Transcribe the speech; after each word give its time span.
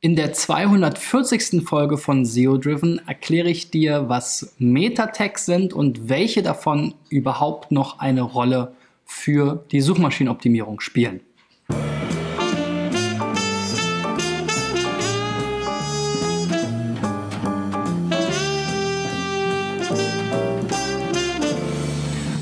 In 0.00 0.14
der 0.14 0.32
240. 0.32 1.66
Folge 1.66 1.98
von 1.98 2.24
SEO 2.24 2.56
Driven 2.56 3.00
erkläre 3.08 3.48
ich 3.50 3.72
dir, 3.72 4.08
was 4.08 4.54
Meta-Tags 4.58 5.44
sind 5.44 5.72
und 5.72 6.08
welche 6.08 6.40
davon 6.40 6.94
überhaupt 7.10 7.72
noch 7.72 7.98
eine 7.98 8.22
Rolle 8.22 8.76
für 9.04 9.64
die 9.72 9.80
Suchmaschinenoptimierung 9.80 10.78
spielen. 10.78 11.18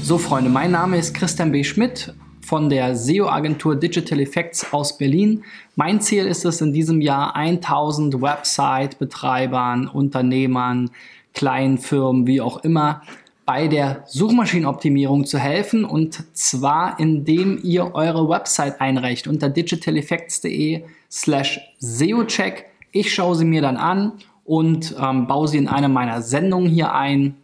So 0.02 0.18
Freunde, 0.18 0.50
mein 0.50 0.72
Name 0.72 0.98
ist 0.98 1.14
Christian 1.14 1.52
B. 1.52 1.64
Schmidt 1.64 2.12
von 2.46 2.68
der 2.68 2.94
SEO-Agentur 2.94 3.74
Digital 3.74 4.20
Effects 4.20 4.72
aus 4.72 4.96
Berlin. 4.96 5.42
Mein 5.74 6.00
Ziel 6.00 6.26
ist 6.26 6.44
es 6.44 6.60
in 6.60 6.72
diesem 6.72 7.00
Jahr 7.00 7.34
1000 7.34 8.22
Website-Betreibern, 8.22 9.88
Unternehmern, 9.88 10.90
kleinen 11.34 11.76
Firmen, 11.76 12.28
wie 12.28 12.40
auch 12.40 12.58
immer, 12.58 13.02
bei 13.46 13.66
der 13.66 14.04
Suchmaschinenoptimierung 14.06 15.26
zu 15.26 15.38
helfen 15.38 15.84
und 15.84 16.36
zwar 16.36 17.00
indem 17.00 17.58
ihr 17.64 17.94
eure 17.96 18.28
Website 18.28 18.80
einreicht 18.80 19.26
unter 19.26 19.48
digitaleffects.de 19.48 20.84
slash 21.10 21.60
SEOcheck. 21.78 22.66
Ich 22.92 23.12
schaue 23.12 23.34
sie 23.34 23.44
mir 23.44 23.62
dann 23.62 23.76
an 23.76 24.12
und 24.44 24.94
ähm, 25.00 25.26
baue 25.26 25.48
sie 25.48 25.58
in 25.58 25.68
eine 25.68 25.88
meiner 25.88 26.22
Sendungen 26.22 26.70
hier 26.70 26.94
ein 26.94 27.34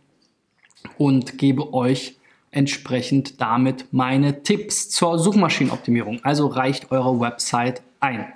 und 0.97 1.39
gebe 1.39 1.75
euch 1.75 2.17
entsprechend 2.53 3.41
damit 3.41 3.87
meine 3.93 4.43
Tipps 4.45 4.91
zur 4.91 5.19
Suchmaschinenoptimierung. 5.19 6.21
Also 6.23 6.47
reicht 6.47 6.93
eure 6.93 7.19
Website 7.19 7.83
ein. 7.99 8.27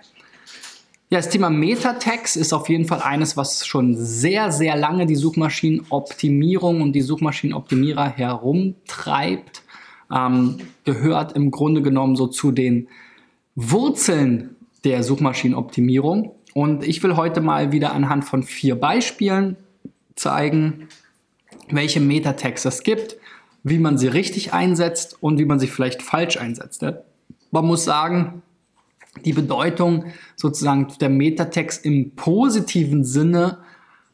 Ja, 1.08 1.18
das 1.18 1.28
Thema 1.28 1.50
Meta-Tags 1.50 2.34
ist 2.34 2.52
auf 2.52 2.68
jeden 2.68 2.86
Fall 2.86 3.00
eines, 3.00 3.36
was 3.36 3.64
schon 3.64 3.94
sehr, 3.94 4.50
sehr 4.50 4.74
lange 4.74 5.06
die 5.06 5.14
Suchmaschinenoptimierung 5.14 6.82
und 6.82 6.92
die 6.94 7.02
Suchmaschinenoptimierer 7.02 8.08
herumtreibt. 8.08 9.62
Ähm, 10.12 10.58
gehört 10.84 11.32
im 11.32 11.52
Grunde 11.52 11.82
genommen 11.82 12.16
so 12.16 12.26
zu 12.26 12.50
den 12.50 12.88
Wurzeln 13.54 14.56
der 14.84 15.04
Suchmaschinenoptimierung. 15.04 16.32
Und 16.54 16.84
ich 16.84 17.02
will 17.02 17.16
heute 17.16 17.40
mal 17.40 17.70
wieder 17.70 17.92
anhand 17.92 18.24
von 18.24 18.42
vier 18.42 18.76
Beispielen 18.76 19.56
zeigen, 20.14 20.88
welche 21.68 22.00
Meta-Tags 22.00 22.64
es 22.64 22.82
gibt, 22.82 23.16
wie 23.68 23.80
man 23.80 23.98
sie 23.98 24.06
richtig 24.06 24.52
einsetzt 24.52 25.20
und 25.20 25.40
wie 25.40 25.44
man 25.44 25.58
sie 25.58 25.66
vielleicht 25.66 26.00
falsch 26.00 26.36
einsetzt. 26.36 26.84
Man 27.50 27.66
muss 27.66 27.82
sagen, 27.82 28.42
die 29.24 29.32
Bedeutung 29.32 30.04
sozusagen 30.36 30.86
der 31.00 31.08
Metatext 31.08 31.84
im 31.84 32.14
positiven 32.14 33.02
Sinne 33.02 33.58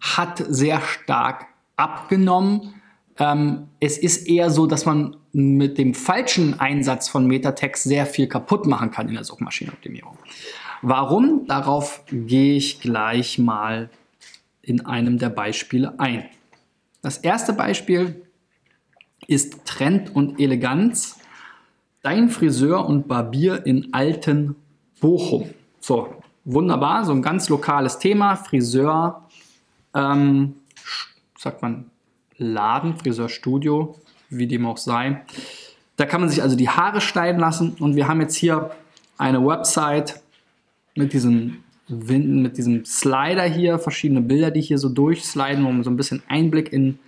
hat 0.01 0.43
sehr 0.49 0.81
stark 0.81 1.45
abgenommen. 1.77 2.81
Ähm, 3.19 3.69
es 3.79 3.99
ist 3.99 4.27
eher 4.27 4.49
so, 4.49 4.67
dass 4.67 4.87
man 4.87 5.17
mit 5.33 5.77
dem 5.77 5.93
falschen 5.93 6.59
Einsatz 6.59 7.11
von 7.11 7.27
Metatext 7.27 7.85
sehr 7.85 8.07
viel 8.07 8.29
kaputt 8.29 8.67
machen 8.67 8.91
kann 8.91 9.09
in 9.09 9.15
der 9.15 9.25
Suchmaschinenoptimierung. 9.25 10.17
Warum? 10.81 11.47
Darauf 11.47 12.03
gehe 12.11 12.57
ich 12.57 12.81
gleich 12.81 13.39
mal 13.39 13.91
in 14.63 14.87
einem 14.87 15.19
der 15.19 15.29
Beispiele 15.29 16.01
ein. 16.01 16.25
Das 17.03 17.19
erste 17.19 17.53
Beispiel 17.53 18.23
ist 19.27 19.65
Trend 19.65 20.15
und 20.15 20.41
Eleganz. 20.41 21.19
Dein 22.03 22.29
Friseur 22.29 22.87
und 22.87 23.07
Barbier 23.09 23.65
in 23.67 23.93
Alten 23.93 24.57
Bochum. 25.01 25.51
So, 25.81 26.15
wunderbar, 26.45 27.05
so 27.05 27.13
ein 27.13 27.23
ganz 27.23 27.49
lokales 27.49 27.99
Thema. 27.99 28.37
Friseur, 28.37 29.29
ähm, 29.95 30.57
sagt 31.39 31.63
man 31.63 31.91
Laden, 32.37 32.97
Friseurstudio, 32.97 33.97
wie 34.31 34.47
dem 34.47 34.67
auch 34.67 34.79
sei. 34.79 35.23
Da 35.97 36.07
kann 36.07 36.21
man 36.21 36.31
sich 36.31 36.43
also 36.43 36.57
die 36.57 36.69
Haare 36.69 37.01
schneiden 37.01 37.41
lassen 37.41 37.77
und 37.79 37.97
wir 37.97 38.09
haben 38.09 38.21
jetzt 38.21 38.37
hier 38.37 38.71
eine 39.19 39.45
Website 39.45 40.21
mit 40.97 41.13
diesem, 41.13 41.59
mit 41.89 42.57
diesem 42.57 42.85
Slider 42.85 43.45
hier, 43.45 43.79
verschiedene 43.79 44.21
Bilder, 44.21 44.51
die 44.51 44.61
hier 44.61 44.79
so 44.79 44.89
durchsliden, 44.89 45.65
wo 45.65 45.71
man 45.71 45.85
so 45.85 45.91
ein 45.91 45.97
bisschen 45.97 46.23
Einblick 46.29 46.73
in 46.73 46.99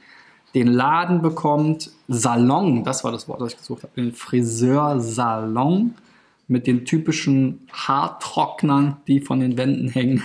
den 0.55 0.69
Laden 0.69 1.21
bekommt, 1.23 1.91
Salon, 2.09 2.85
das 2.85 3.03
war 3.05 3.13
das 3.13 3.29
Wort, 3.29 3.41
das 3.41 3.53
ich 3.53 3.59
gesucht 3.59 3.83
habe, 3.83 3.93
den 3.97 4.13
Friseursalon 4.13 5.95
mit 6.47 6.67
den 6.67 6.85
typischen 6.85 7.67
Haartrocknern, 7.73 8.99
die 9.07 9.21
von 9.21 9.41
den 9.41 9.57
Wänden 9.57 9.89
hängen. 9.89 10.23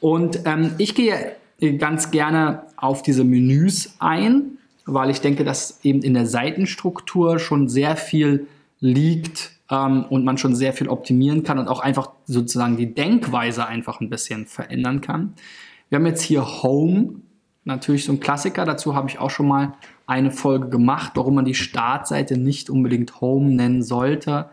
Und 0.00 0.40
ähm, 0.44 0.74
ich 0.78 0.94
gehe 0.94 1.36
ganz 1.78 2.10
gerne 2.10 2.64
auf 2.76 3.02
diese 3.02 3.24
Menüs 3.24 3.94
ein, 3.98 4.58
weil 4.84 5.10
ich 5.10 5.20
denke, 5.20 5.44
dass 5.44 5.82
eben 5.82 6.02
in 6.02 6.14
der 6.14 6.26
Seitenstruktur 6.26 7.38
schon 7.38 7.68
sehr 7.68 7.96
viel 7.96 8.46
liegt 8.80 9.52
ähm, 9.70 10.04
und 10.10 10.24
man 10.24 10.36
schon 10.36 10.54
sehr 10.54 10.72
viel 10.74 10.88
optimieren 10.88 11.42
kann 11.42 11.58
und 11.58 11.68
auch 11.68 11.80
einfach 11.80 12.10
sozusagen 12.26 12.76
die 12.76 12.94
Denkweise 12.94 13.66
einfach 13.66 14.00
ein 14.00 14.10
bisschen 14.10 14.46
verändern 14.46 15.00
kann. 15.00 15.34
Wir 15.88 15.96
haben 15.96 16.06
jetzt 16.06 16.22
hier 16.22 16.62
Home 16.62 17.14
natürlich 17.64 18.04
so 18.04 18.12
ein 18.12 18.20
Klassiker. 18.20 18.64
Dazu 18.64 18.94
habe 18.94 19.08
ich 19.08 19.18
auch 19.18 19.30
schon 19.30 19.48
mal 19.48 19.74
eine 20.06 20.30
Folge 20.30 20.68
gemacht, 20.68 21.12
warum 21.14 21.34
man 21.34 21.44
die 21.44 21.54
Startseite 21.54 22.36
nicht 22.36 22.70
unbedingt 22.70 23.20
Home 23.20 23.50
nennen 23.50 23.82
sollte. 23.82 24.46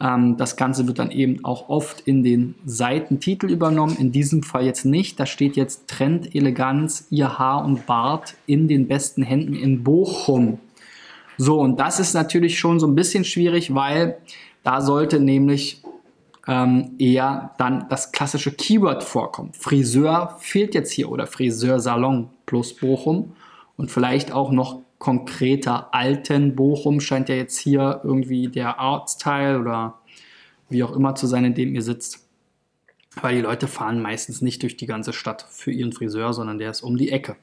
Ähm, 0.00 0.36
das 0.36 0.56
Ganze 0.56 0.86
wird 0.86 0.98
dann 0.98 1.10
eben 1.10 1.44
auch 1.44 1.68
oft 1.68 2.00
in 2.02 2.22
den 2.22 2.54
Seitentitel 2.64 3.50
übernommen. 3.50 3.96
In 3.96 4.12
diesem 4.12 4.42
Fall 4.42 4.64
jetzt 4.64 4.84
nicht. 4.84 5.18
Da 5.18 5.26
steht 5.26 5.56
jetzt 5.56 5.88
Trend, 5.88 6.34
Eleganz, 6.34 7.06
ihr 7.10 7.38
Haar 7.38 7.64
und 7.64 7.86
Bart 7.86 8.34
in 8.46 8.68
den 8.68 8.88
besten 8.88 9.22
Händen 9.22 9.54
in 9.54 9.82
Bochum. 9.82 10.58
So, 11.38 11.60
und 11.60 11.80
das 11.80 11.98
ist 11.98 12.14
natürlich 12.14 12.58
schon 12.58 12.78
so 12.78 12.86
ein 12.86 12.94
bisschen 12.94 13.24
schwierig, 13.24 13.74
weil 13.74 14.18
da 14.62 14.80
sollte 14.80 15.18
nämlich 15.18 15.82
ähm, 16.46 16.92
eher 16.98 17.52
dann 17.58 17.86
das 17.88 18.12
klassische 18.12 18.52
Keyword 18.52 19.02
vorkommen. 19.02 19.52
Friseur 19.52 20.36
fehlt 20.40 20.74
jetzt 20.74 20.92
hier 20.92 21.10
oder 21.10 21.26
Friseursalon 21.26 22.28
plus 22.52 22.74
Bochum 22.74 23.32
und 23.78 23.90
vielleicht 23.90 24.30
auch 24.30 24.50
noch 24.52 24.82
konkreter 24.98 25.94
Alten 25.94 26.54
Bochum 26.54 27.00
scheint 27.00 27.30
ja 27.30 27.34
jetzt 27.34 27.56
hier 27.56 28.02
irgendwie 28.04 28.48
der 28.48 28.78
Ortsteil 28.78 29.58
oder 29.58 30.00
wie 30.68 30.84
auch 30.84 30.94
immer 30.94 31.14
zu 31.14 31.26
sein, 31.26 31.46
in 31.46 31.54
dem 31.54 31.74
ihr 31.74 31.80
sitzt. 31.80 32.26
Weil 33.22 33.36
die 33.36 33.40
Leute 33.40 33.68
fahren 33.68 34.02
meistens 34.02 34.42
nicht 34.42 34.62
durch 34.62 34.76
die 34.76 34.84
ganze 34.84 35.14
Stadt 35.14 35.46
für 35.48 35.70
ihren 35.70 35.92
Friseur, 35.92 36.34
sondern 36.34 36.58
der 36.58 36.70
ist 36.70 36.82
um 36.82 36.98
die 36.98 37.10
Ecke. 37.10 37.36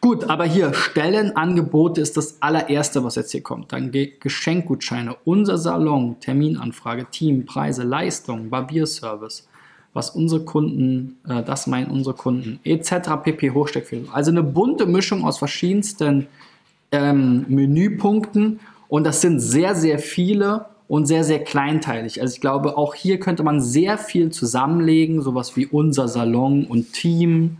Gut, 0.00 0.24
aber 0.30 0.46
hier 0.46 0.72
Stellenangebote 0.72 2.00
ist 2.00 2.16
das 2.16 2.40
allererste, 2.40 3.04
was 3.04 3.16
jetzt 3.16 3.32
hier 3.32 3.42
kommt. 3.42 3.74
Dann 3.74 3.90
Geschenkgutscheine, 3.92 5.14
unser 5.24 5.58
Salon, 5.58 6.20
Terminanfrage, 6.20 7.10
Team, 7.10 7.44
Preise, 7.44 7.82
Leistung, 7.82 8.48
Barbierservice, 8.48 9.47
was 9.98 10.10
unsere 10.10 10.44
Kunden, 10.44 11.18
äh, 11.28 11.42
das 11.42 11.66
meinen 11.66 11.90
unsere 11.90 12.14
Kunden, 12.14 12.60
etc. 12.62 12.92
pp. 13.24 13.50
Hochsteckfilm. 13.50 14.08
Also 14.12 14.30
eine 14.30 14.44
bunte 14.44 14.86
Mischung 14.86 15.24
aus 15.24 15.38
verschiedensten 15.38 16.28
ähm, 16.92 17.44
Menüpunkten 17.48 18.60
und 18.86 19.04
das 19.04 19.20
sind 19.20 19.40
sehr, 19.40 19.74
sehr 19.74 19.98
viele 19.98 20.66
und 20.86 21.06
sehr, 21.06 21.24
sehr 21.24 21.42
kleinteilig. 21.42 22.22
Also 22.22 22.34
ich 22.34 22.40
glaube, 22.40 22.78
auch 22.78 22.94
hier 22.94 23.18
könnte 23.18 23.42
man 23.42 23.60
sehr 23.60 23.98
viel 23.98 24.30
zusammenlegen, 24.30 25.20
sowas 25.20 25.56
wie 25.56 25.66
unser 25.66 26.06
Salon 26.06 26.64
und 26.64 26.92
Team 26.92 27.58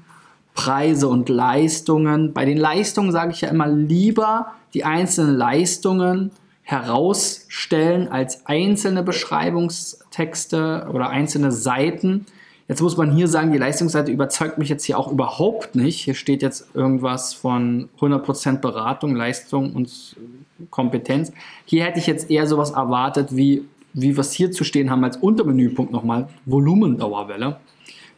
Preise 0.55 1.09
und 1.09 1.29
Leistungen. 1.29 2.33
Bei 2.33 2.45
den 2.45 2.57
Leistungen 2.57 3.13
sage 3.13 3.33
ich 3.33 3.41
ja 3.43 3.49
immer 3.49 3.69
lieber 3.69 4.53
die 4.75 4.85
einzelnen 4.85 5.37
Leistungen 5.37 6.31
herausstellen 6.69 8.09
als 8.09 8.45
einzelne 8.45 9.03
Beschreibungstexte 9.03 10.91
oder 10.93 11.09
einzelne 11.09 11.51
Seiten. 11.51 12.27
Jetzt 12.69 12.83
muss 12.83 12.99
man 12.99 13.11
hier 13.11 13.27
sagen, 13.27 13.53
die 13.53 13.59
Leistungsseite 13.59 14.13
überzeugt 14.13 14.59
mich 14.59 14.69
jetzt 14.69 14.85
hier 14.85 14.99
auch 14.99 15.11
überhaupt 15.11 15.75
nicht. 15.75 15.99
Hier 15.99 16.13
steht 16.13 16.43
jetzt 16.43 16.75
irgendwas 16.75 17.33
von 17.33 17.89
100% 18.01 18.59
Beratung, 18.59 19.17
Leistung 19.17 19.73
und 19.73 20.17
Kompetenz. 20.69 21.33
Hier 21.65 21.85
hätte 21.85 22.01
ich 22.01 22.07
jetzt 22.07 22.31
eher 22.31 22.47
sowas 22.47 22.73
erwartet, 22.73 23.35
wie, 23.35 23.65
wie 23.95 24.15
wir 24.15 24.21
es 24.21 24.33
hier 24.33 24.53
zu 24.53 24.63
stehen 24.63 24.91
haben 24.91 25.03
als 25.05 25.17
Untermenüpunkt 25.17 25.91
nochmal, 25.91 26.29
Volumendauerwelle. 26.45 27.57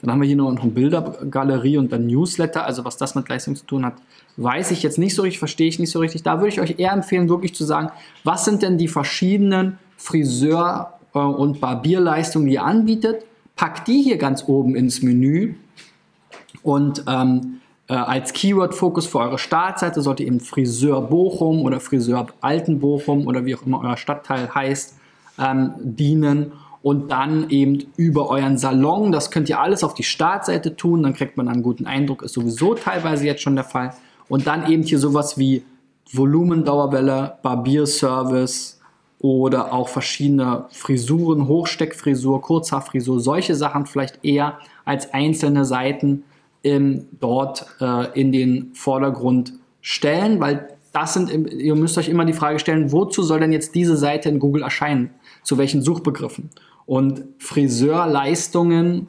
Dann 0.02 0.10
haben 0.10 0.20
wir 0.20 0.26
hier 0.26 0.36
noch 0.36 0.48
eine 0.48 0.70
Bildergalerie 0.70 1.76
und 1.76 1.92
dann 1.92 2.06
Newsletter. 2.06 2.64
Also 2.64 2.84
was 2.84 2.96
das 2.96 3.14
mit 3.14 3.28
Leistung 3.28 3.56
zu 3.56 3.66
tun 3.66 3.84
hat, 3.84 3.94
weiß 4.36 4.70
ich 4.70 4.82
jetzt 4.82 4.98
nicht 4.98 5.14
so 5.14 5.22
richtig, 5.22 5.38
verstehe 5.38 5.68
ich 5.68 5.78
nicht 5.78 5.90
so 5.90 5.98
richtig. 5.98 6.22
Da 6.22 6.38
würde 6.38 6.48
ich 6.48 6.60
euch 6.60 6.78
eher 6.78 6.92
empfehlen, 6.92 7.28
wirklich 7.28 7.54
zu 7.54 7.64
sagen, 7.64 7.90
was 8.24 8.44
sind 8.44 8.62
denn 8.62 8.78
die 8.78 8.88
verschiedenen 8.88 9.78
Friseur- 9.96 10.94
äh, 11.14 11.18
und 11.18 11.60
Barbierleistungen, 11.60 12.48
die 12.48 12.54
ihr 12.54 12.64
anbietet. 12.64 13.24
Packt 13.56 13.88
die 13.88 14.00
hier 14.00 14.16
ganz 14.16 14.44
oben 14.46 14.74
ins 14.74 15.02
Menü 15.02 15.54
und 16.62 17.04
ähm, 17.06 17.60
äh, 17.88 17.94
als 17.94 18.32
Keyword-Fokus 18.32 19.06
für 19.06 19.18
eure 19.18 19.38
Startseite 19.38 20.00
sollte 20.00 20.22
eben 20.22 20.40
Friseur 20.40 21.02
Bochum 21.02 21.62
oder 21.62 21.80
Friseur 21.80 22.28
Alten 22.40 22.80
Bochum 22.80 23.26
oder 23.26 23.44
wie 23.44 23.54
auch 23.54 23.66
immer 23.66 23.80
euer 23.80 23.96
Stadtteil 23.96 24.54
heißt, 24.54 24.96
ähm, 25.38 25.72
dienen 25.78 26.52
und 26.82 27.10
dann 27.10 27.50
eben 27.50 27.86
über 27.96 28.28
euren 28.28 28.58
Salon. 28.58 29.12
Das 29.12 29.30
könnt 29.30 29.48
ihr 29.48 29.60
alles 29.60 29.84
auf 29.84 29.94
die 29.94 30.02
Startseite 30.02 30.76
tun, 30.76 31.02
dann 31.02 31.14
kriegt 31.14 31.36
man 31.36 31.48
einen 31.48 31.62
guten 31.62 31.86
Eindruck, 31.86 32.22
ist 32.22 32.34
sowieso 32.34 32.74
teilweise 32.74 33.26
jetzt 33.26 33.42
schon 33.42 33.56
der 33.56 33.64
Fall. 33.64 33.94
Und 34.28 34.46
dann 34.46 34.70
eben 34.70 34.82
hier 34.82 34.98
sowas 34.98 35.38
wie 35.38 35.62
Volumendauerwelle, 36.12 37.38
Barbierservice 37.42 38.80
oder 39.18 39.72
auch 39.72 39.88
verschiedene 39.88 40.64
Frisuren, 40.70 41.46
Hochsteckfrisur, 41.46 42.40
Kurzhaarfrisur, 42.40 43.20
solche 43.20 43.54
Sachen 43.54 43.86
vielleicht 43.86 44.24
eher 44.24 44.58
als 44.84 45.12
einzelne 45.12 45.64
Seiten 45.64 46.24
ähm, 46.64 47.06
dort 47.20 47.66
äh, 47.80 48.18
in 48.18 48.32
den 48.32 48.74
Vordergrund 48.74 49.52
stellen, 49.80 50.40
weil 50.40 50.68
das 50.92 51.14
sind, 51.14 51.30
ihr 51.30 51.74
müsst 51.74 51.98
euch 51.98 52.08
immer 52.08 52.24
die 52.24 52.32
Frage 52.32 52.58
stellen, 52.58 52.90
wozu 52.92 53.22
soll 53.22 53.40
denn 53.40 53.52
jetzt 53.52 53.74
diese 53.74 53.96
Seite 53.96 54.28
in 54.28 54.38
Google 54.38 54.62
erscheinen? 54.62 55.10
Zu 55.42 55.56
welchen 55.56 55.82
Suchbegriffen? 55.82 56.50
Und 56.90 57.22
Friseurleistungen, 57.38 59.06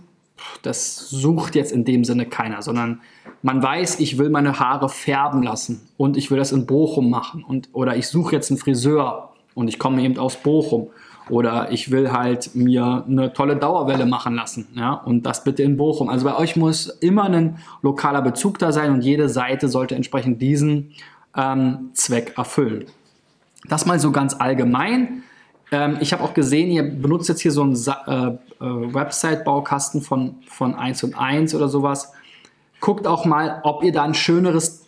das 0.61 1.09
sucht 1.09 1.55
jetzt 1.55 1.71
in 1.71 1.83
dem 1.83 2.03
Sinne 2.03 2.27
keiner, 2.27 2.61
sondern 2.61 3.01
man 3.41 3.63
weiß, 3.63 3.99
ich 4.01 4.19
will 4.19 4.29
meine 4.29 4.59
Haare 4.59 4.87
färben 4.87 5.41
lassen 5.41 5.89
und 5.97 6.15
ich 6.15 6.29
will 6.29 6.37
das 6.37 6.51
in 6.51 6.67
Bochum 6.67 7.09
machen 7.09 7.43
und, 7.43 7.69
oder 7.73 7.95
ich 7.95 8.07
suche 8.07 8.35
jetzt 8.35 8.51
einen 8.51 8.59
Friseur 8.59 9.33
und 9.55 9.67
ich 9.67 9.79
komme 9.79 10.03
eben 10.03 10.19
aus 10.19 10.35
Bochum 10.35 10.91
oder 11.27 11.71
ich 11.71 11.89
will 11.89 12.11
halt 12.11 12.53
mir 12.53 13.03
eine 13.09 13.33
tolle 13.33 13.55
Dauerwelle 13.55 14.05
machen 14.05 14.35
lassen, 14.35 14.67
ja, 14.75 14.93
und 14.93 15.25
das 15.25 15.43
bitte 15.43 15.63
in 15.63 15.75
Bochum. 15.75 16.07
Also 16.07 16.23
bei 16.25 16.37
euch 16.37 16.55
muss 16.55 16.85
immer 16.85 17.23
ein 17.23 17.57
lokaler 17.81 18.21
Bezug 18.21 18.59
da 18.59 18.71
sein 18.71 18.91
und 18.91 19.01
jede 19.01 19.27
Seite 19.27 19.69
sollte 19.69 19.95
entsprechend 19.95 20.39
diesen 20.39 20.91
ähm, 21.35 21.89
Zweck 21.93 22.33
erfüllen. 22.37 22.85
Das 23.67 23.87
mal 23.87 23.99
so 23.99 24.11
ganz 24.11 24.35
allgemein. 24.35 25.23
Ähm, 25.71 25.97
ich 26.01 26.11
habe 26.13 26.23
auch 26.23 26.33
gesehen, 26.33 26.69
ihr 26.69 26.83
benutzt 26.83 27.29
jetzt 27.29 27.41
hier 27.41 27.51
so 27.51 27.63
einen 27.63 27.75
äh, 27.75 28.27
äh, 28.27 28.93
Website-Baukasten 28.93 30.01
von, 30.01 30.35
von 30.45 30.75
1 30.75 31.03
und 31.05 31.17
1 31.17 31.55
oder 31.55 31.69
sowas. 31.69 32.11
Guckt 32.81 33.07
auch 33.07 33.25
mal, 33.25 33.61
ob 33.63 33.83
ihr 33.83 33.93
da 33.93 34.03
ein 34.03 34.13
schöneres, 34.13 34.85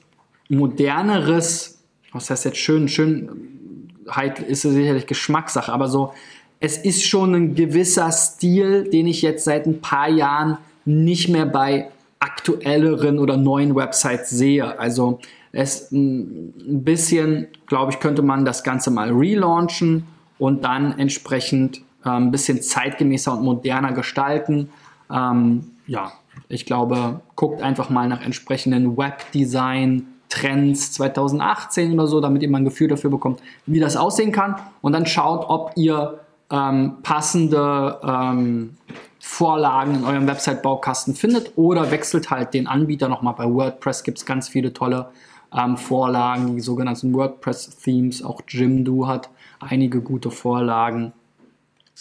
moderneres, 0.50 1.80
was 2.12 2.30
heißt 2.30 2.46
jetzt 2.46 2.58
schön, 2.58 2.88
Schönheit 2.88 4.40
ist 4.40 4.64
sicherlich 4.64 5.08
Geschmackssache, 5.08 5.72
aber 5.72 5.88
so, 5.88 6.14
es 6.60 6.78
ist 6.78 7.06
schon 7.06 7.34
ein 7.34 7.56
gewisser 7.56 8.12
Stil, 8.12 8.90
den 8.90 9.08
ich 9.08 9.22
jetzt 9.22 9.46
seit 9.46 9.66
ein 9.66 9.82
paar 9.82 10.10
Jahren 10.10 10.58
nicht 10.86 11.30
mehr 11.30 11.46
bei 11.46 11.90
aktuelleren 12.20 13.20
oder 13.20 13.38
neuen 13.38 13.76
Websites 13.76 14.30
sehe. 14.30 14.80
Also 14.80 15.20
es 15.52 15.92
ein 15.92 16.84
bisschen, 16.84 17.48
glaube 17.68 17.92
ich, 17.92 18.00
könnte 18.00 18.22
man 18.22 18.46
das 18.46 18.64
Ganze 18.64 18.92
mal 18.92 19.12
relaunchen 19.12 20.08
und 20.44 20.66
dann 20.66 21.00
entsprechend 21.00 21.78
äh, 22.04 22.10
ein 22.10 22.30
bisschen 22.30 22.62
zeitgemäßer 22.62 23.32
und 23.32 23.46
moderner 23.46 23.94
gestalten. 23.94 24.70
Ähm, 25.10 25.72
ja, 25.88 26.12
ich 26.50 26.66
glaube, 26.66 27.22
guckt 27.38 27.62
einfach 27.62 27.90
mal 27.90 28.10
nach 28.10 28.22
entsprechenden 28.22 28.98
Webdesign. 28.98 30.08
Trends 30.28 30.92
2018 30.94 31.94
oder 31.94 32.08
so, 32.08 32.20
damit 32.20 32.42
ihr 32.42 32.50
mal 32.50 32.58
ein 32.58 32.66
Gefühl 32.66 32.88
dafür 32.88 33.12
bekommt, 33.12 33.40
wie 33.68 33.80
das 33.80 33.96
aussehen 33.96 34.32
kann. 34.32 34.56
Und 34.82 34.94
dann 34.94 35.06
schaut, 35.06 35.46
ob 35.48 35.72
ihr 35.76 36.20
ähm, 36.50 36.98
passende 37.04 38.00
ähm, 38.04 38.76
Vorlagen 39.20 39.96
in 39.96 40.04
eurem 40.04 40.28
Website-Baukasten 40.28 41.16
findet 41.16 41.54
oder 41.56 41.92
wechselt 41.92 42.32
halt 42.32 42.54
den 42.54 42.68
Anbieter 42.68 43.08
nochmal. 43.08 43.36
Bei 43.36 43.46
WordPress 43.46 44.04
gibt 44.04 44.18
es 44.18 44.26
ganz 44.26 44.50
viele 44.50 44.74
tolle 44.74 45.10
ähm, 45.56 45.78
Vorlagen, 45.78 46.56
die 46.56 46.62
sogenannten 46.62 47.14
WordPress-Themes. 47.14 48.24
Auch 48.24 48.42
Jimdo 48.48 49.08
hat 49.08 49.30
einige 49.70 50.02
gute 50.02 50.32
Vorlagen, 50.32 51.14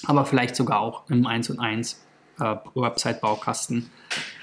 aber 0.07 0.25
vielleicht 0.25 0.57
sogar 0.57 0.81
auch 0.81 1.09
im 1.09 1.27
1 1.27 1.51
und 1.51 1.61
1 1.61 2.03
äh, 2.41 2.57
Website-Baukasten. 2.75 3.91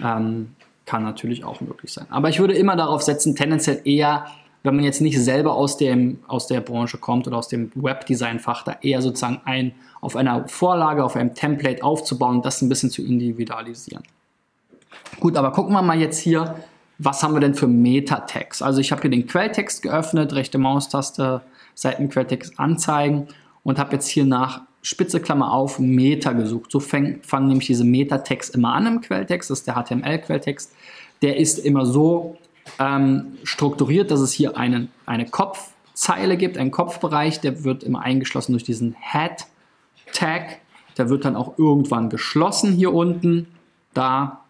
Ähm, 0.04 0.56
kann 0.90 1.04
natürlich 1.04 1.44
auch 1.44 1.62
möglich 1.62 1.94
sein. 1.94 2.08
Aber 2.10 2.30
ich 2.30 2.40
würde 2.40 2.56
immer 2.56 2.76
darauf 2.76 3.04
setzen, 3.04 3.36
tendenziell 3.36 3.80
eher, 3.86 4.26
wenn 4.64 4.76
man 4.76 4.84
jetzt 4.84 5.02
nicht 5.02 5.20
selber 5.20 5.54
aus, 5.54 5.78
dem, 5.78 6.18
aus 6.28 6.48
der 6.48 6.62
Branche 6.62 6.98
kommt 6.98 7.28
oder 7.28 7.38
aus 7.38 7.48
dem 7.48 7.72
Webdesign-Fach, 7.76 8.64
da 8.64 8.76
eher 8.82 9.04
sozusagen 9.04 9.40
ein, 9.46 9.74
auf 10.02 10.16
einer 10.16 10.48
Vorlage, 10.48 11.04
auf 11.04 11.16
einem 11.16 11.36
Template 11.36 11.84
aufzubauen 11.84 12.42
das 12.42 12.64
ein 12.64 12.70
bisschen 12.70 12.90
zu 12.90 13.04
individualisieren. 13.04 14.02
Gut, 15.20 15.38
aber 15.38 15.52
gucken 15.52 15.74
wir 15.74 15.84
mal 15.84 16.00
jetzt 16.00 16.18
hier, 16.18 16.56
was 16.98 17.22
haben 17.22 17.36
wir 17.36 17.40
denn 17.40 17.54
für 17.54 17.68
Meta-Tags? 17.68 18.64
Also 18.64 18.82
ich 18.82 18.92
habe 18.92 19.02
hier 19.04 19.12
den 19.12 19.28
Quelltext 19.28 19.84
geöffnet, 19.84 20.34
rechte 20.34 20.58
Maustaste, 20.58 21.42
Seitenquelltext 21.82 22.60
anzeigen 22.60 23.28
und 23.64 23.80
habe 23.80 23.94
jetzt 23.94 24.08
hier 24.08 24.26
nach 24.26 24.62
Spitze 24.82 25.20
Klammer 25.20 25.52
auf 25.52 25.80
Meta 25.80 26.32
gesucht. 26.32 26.72
So 26.72 26.80
fangen 26.80 27.22
nämlich 27.32 27.68
diese 27.68 27.84
Meta-Tags 27.84 28.50
immer 28.50 28.74
an 28.74 28.88
im 28.88 29.02
Quelltext, 29.02 29.50
das 29.50 29.60
ist 29.60 29.68
der 29.68 29.76
HTML-Quelltext. 29.76 30.74
Der 31.22 31.38
ist 31.38 31.60
immer 31.60 31.86
so 31.86 32.38
ähm, 32.80 33.38
strukturiert, 33.44 34.10
dass 34.10 34.22
es 34.22 34.32
hier 34.32 34.58
einen, 34.58 34.90
eine 35.06 35.26
Kopfzeile 35.26 36.38
gibt, 36.38 36.58
einen 36.58 36.72
Kopfbereich, 36.72 37.42
der 37.42 37.64
wird 37.66 37.84
immer 37.84 38.02
eingeschlossen 38.02 38.54
durch 38.54 38.64
diesen 38.64 38.96
Head-Tag. 39.00 40.60
Der 40.98 41.10
wird 41.10 41.26
dann 41.26 41.36
auch 41.36 41.58
irgendwann 41.58 42.10
geschlossen 42.10 42.72
hier 42.74 42.94
unten, 42.94 43.48
da 43.94 44.42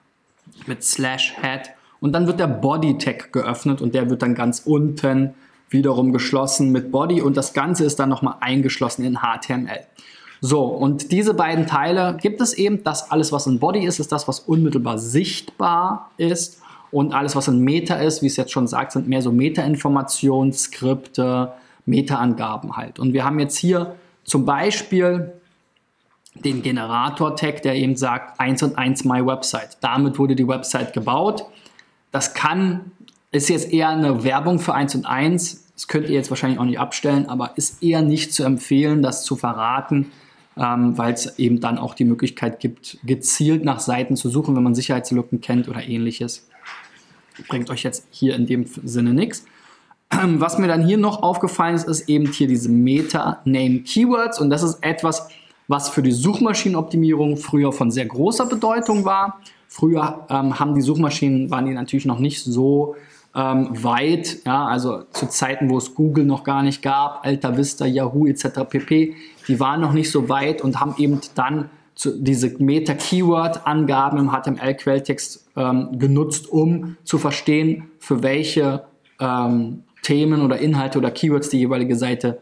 mit 0.68 0.84
Slash 0.84 1.36
Head 1.42 1.72
und 2.00 2.14
dann 2.14 2.28
wird 2.28 2.40
der 2.40 2.48
Body 2.48 2.98
Tag 2.98 3.34
geöffnet 3.34 3.82
und 3.82 3.94
der 3.94 4.10
wird 4.10 4.22
dann 4.22 4.36
ganz 4.36 4.62
unten 4.66 5.34
wiederum 5.70 6.12
geschlossen 6.12 6.72
mit 6.72 6.92
Body 6.92 7.22
und 7.22 7.38
das 7.38 7.54
Ganze 7.54 7.86
ist 7.86 8.00
dann 8.00 8.10
nochmal 8.10 8.36
eingeschlossen 8.40 9.04
in 9.04 9.20
HTML. 9.20 9.86
So, 10.42 10.64
und 10.64 11.12
diese 11.12 11.34
beiden 11.34 11.68
Teile 11.68 12.18
gibt 12.22 12.40
es 12.42 12.54
eben. 12.54 12.84
Das 12.84 13.12
alles, 13.12 13.32
was 13.32 13.46
in 13.46 13.60
Body 13.60 13.86
ist, 13.86 14.00
ist 14.00 14.12
das, 14.12 14.28
was 14.28 14.40
unmittelbar 14.40 14.98
sichtbar 14.98 16.12
ist. 16.18 16.62
Und 16.92 17.14
alles, 17.14 17.36
was 17.36 17.48
in 17.48 17.60
Meta 17.60 17.96
ist, 17.96 18.22
wie 18.22 18.28
es 18.28 18.38
jetzt 18.38 18.52
schon 18.52 18.66
sagt, 18.66 18.94
sind 18.94 19.08
mehr 19.08 19.22
so 19.22 19.32
Meta-Informationen, 19.32 20.54
Skripte, 20.54 21.52
Meta-Angaben 21.86 22.78
halt. 22.78 23.00
Und 23.00 23.14
wir 23.14 23.26
haben 23.26 23.40
jetzt 23.40 23.58
hier 23.58 23.96
zum 24.24 24.46
Beispiel 24.46 25.34
den 26.36 26.62
Generator-Tag, 26.62 27.62
der 27.64 27.76
eben 27.76 27.96
sagt 27.96 28.40
1 28.40 28.64
und 28.64 28.78
1 28.78 29.04
My 29.04 29.26
Website. 29.26 29.78
Damit 29.82 30.18
wurde 30.18 30.36
die 30.36 30.48
Website 30.48 30.94
gebaut. 30.94 31.46
Das 32.12 32.34
kann, 32.34 32.92
ist 33.32 33.50
jetzt 33.50 33.72
eher 33.72 33.90
eine 33.90 34.24
Werbung 34.24 34.60
für 34.60 34.74
1 34.74 34.96
und 34.96 35.06
1. 35.06 35.66
Das 35.76 35.88
könnt 35.88 36.10
ihr 36.10 36.16
jetzt 36.16 36.30
wahrscheinlich 36.30 36.60
auch 36.60 36.66
nicht 36.66 36.80
abstellen, 36.80 37.28
aber 37.28 37.54
ist 37.56 37.82
eher 37.84 38.02
nicht 38.02 38.34
zu 38.34 38.44
empfehlen, 38.44 39.02
das 39.02 39.24
zu 39.24 39.36
verraten, 39.36 40.12
ähm, 40.58 40.98
weil 40.98 41.14
es 41.14 41.38
eben 41.40 41.60
dann 41.62 41.78
auch 41.78 41.94
die 41.94 42.06
Möglichkeit 42.06 42.60
gibt, 42.60 42.98
gezielt 43.04 43.64
nach 43.64 43.80
Seiten 43.80 44.16
zu 44.16 44.30
suchen, 44.30 44.56
wenn 44.56 44.64
man 44.64 44.76
Sicherheitslücken 44.76 45.42
kennt 45.42 45.70
oder 45.70 45.84
ähnliches. 45.84 46.50
Bringt 47.48 47.70
euch 47.70 47.84
jetzt 47.84 48.08
hier 48.10 48.36
in 48.36 48.46
dem 48.46 48.66
Sinne 48.66 49.14
nichts. 49.14 49.46
Was 50.10 50.58
mir 50.58 50.68
dann 50.68 50.86
hier 50.86 50.98
noch 50.98 51.24
aufgefallen 51.24 51.76
ist, 51.76 51.88
ist 51.88 52.10
eben 52.10 52.32
hier 52.32 52.48
diese 52.48 52.70
Meta-Name-Keywords 52.70 54.40
und 54.40 54.50
das 54.50 54.64
ist 54.64 54.84
etwas, 54.84 55.30
was 55.68 55.88
für 55.88 56.02
die 56.02 56.12
Suchmaschinenoptimierung 56.12 57.38
früher 57.38 57.72
von 57.72 57.92
sehr 57.92 58.08
großer 58.08 58.48
Bedeutung 58.48 59.06
war 59.06 59.40
Früher 59.72 60.26
ähm, 60.32 60.60
haben 60.60 60.74
die 60.74 60.82
Suchmaschinen, 60.82 61.52
waren 61.52 61.68
die 61.68 61.74
natürlich 61.74 62.06
noch 62.06 62.18
nicht 62.18 62.44
so 62.44 62.96
ähm, 63.36 63.84
weit, 63.84 64.40
ja, 64.46 64.66
also 64.66 65.04
zu 65.12 65.28
Zeiten, 65.28 65.70
wo 65.70 65.78
es 65.78 65.94
Google 65.94 66.26
noch 66.26 66.44
gar 66.44 66.64
nicht 66.64 66.82
gab, 66.82 67.26
Alta 67.26 67.56
Vista, 67.58 67.86
Yahoo 67.86 68.26
etc. 68.26 68.62
pp, 68.68 69.16
die 69.48 69.60
waren 69.60 69.82
noch 69.82 69.94
nicht 69.94 70.12
so 70.12 70.30
weit 70.30 70.62
und 70.62 70.80
haben 70.80 70.96
eben 70.98 71.22
dann 71.36 71.70
zu, 71.96 72.18
diese 72.18 72.56
Meta-Keyword-Angaben 72.58 74.18
im 74.20 74.32
HTML-Quelltext 74.32 75.50
ähm, 75.58 76.00
genutzt, 76.00 76.50
um 76.50 76.98
zu 77.04 77.18
verstehen, 77.18 77.92
für 78.00 78.24
welche 78.24 78.84
ähm, 79.20 79.84
Themen 80.02 80.42
oder 80.42 80.60
Inhalte 80.60 80.98
oder 80.98 81.12
Keywords 81.12 81.50
die 81.50 81.60
jeweilige 81.60 81.96
Seite 81.96 82.40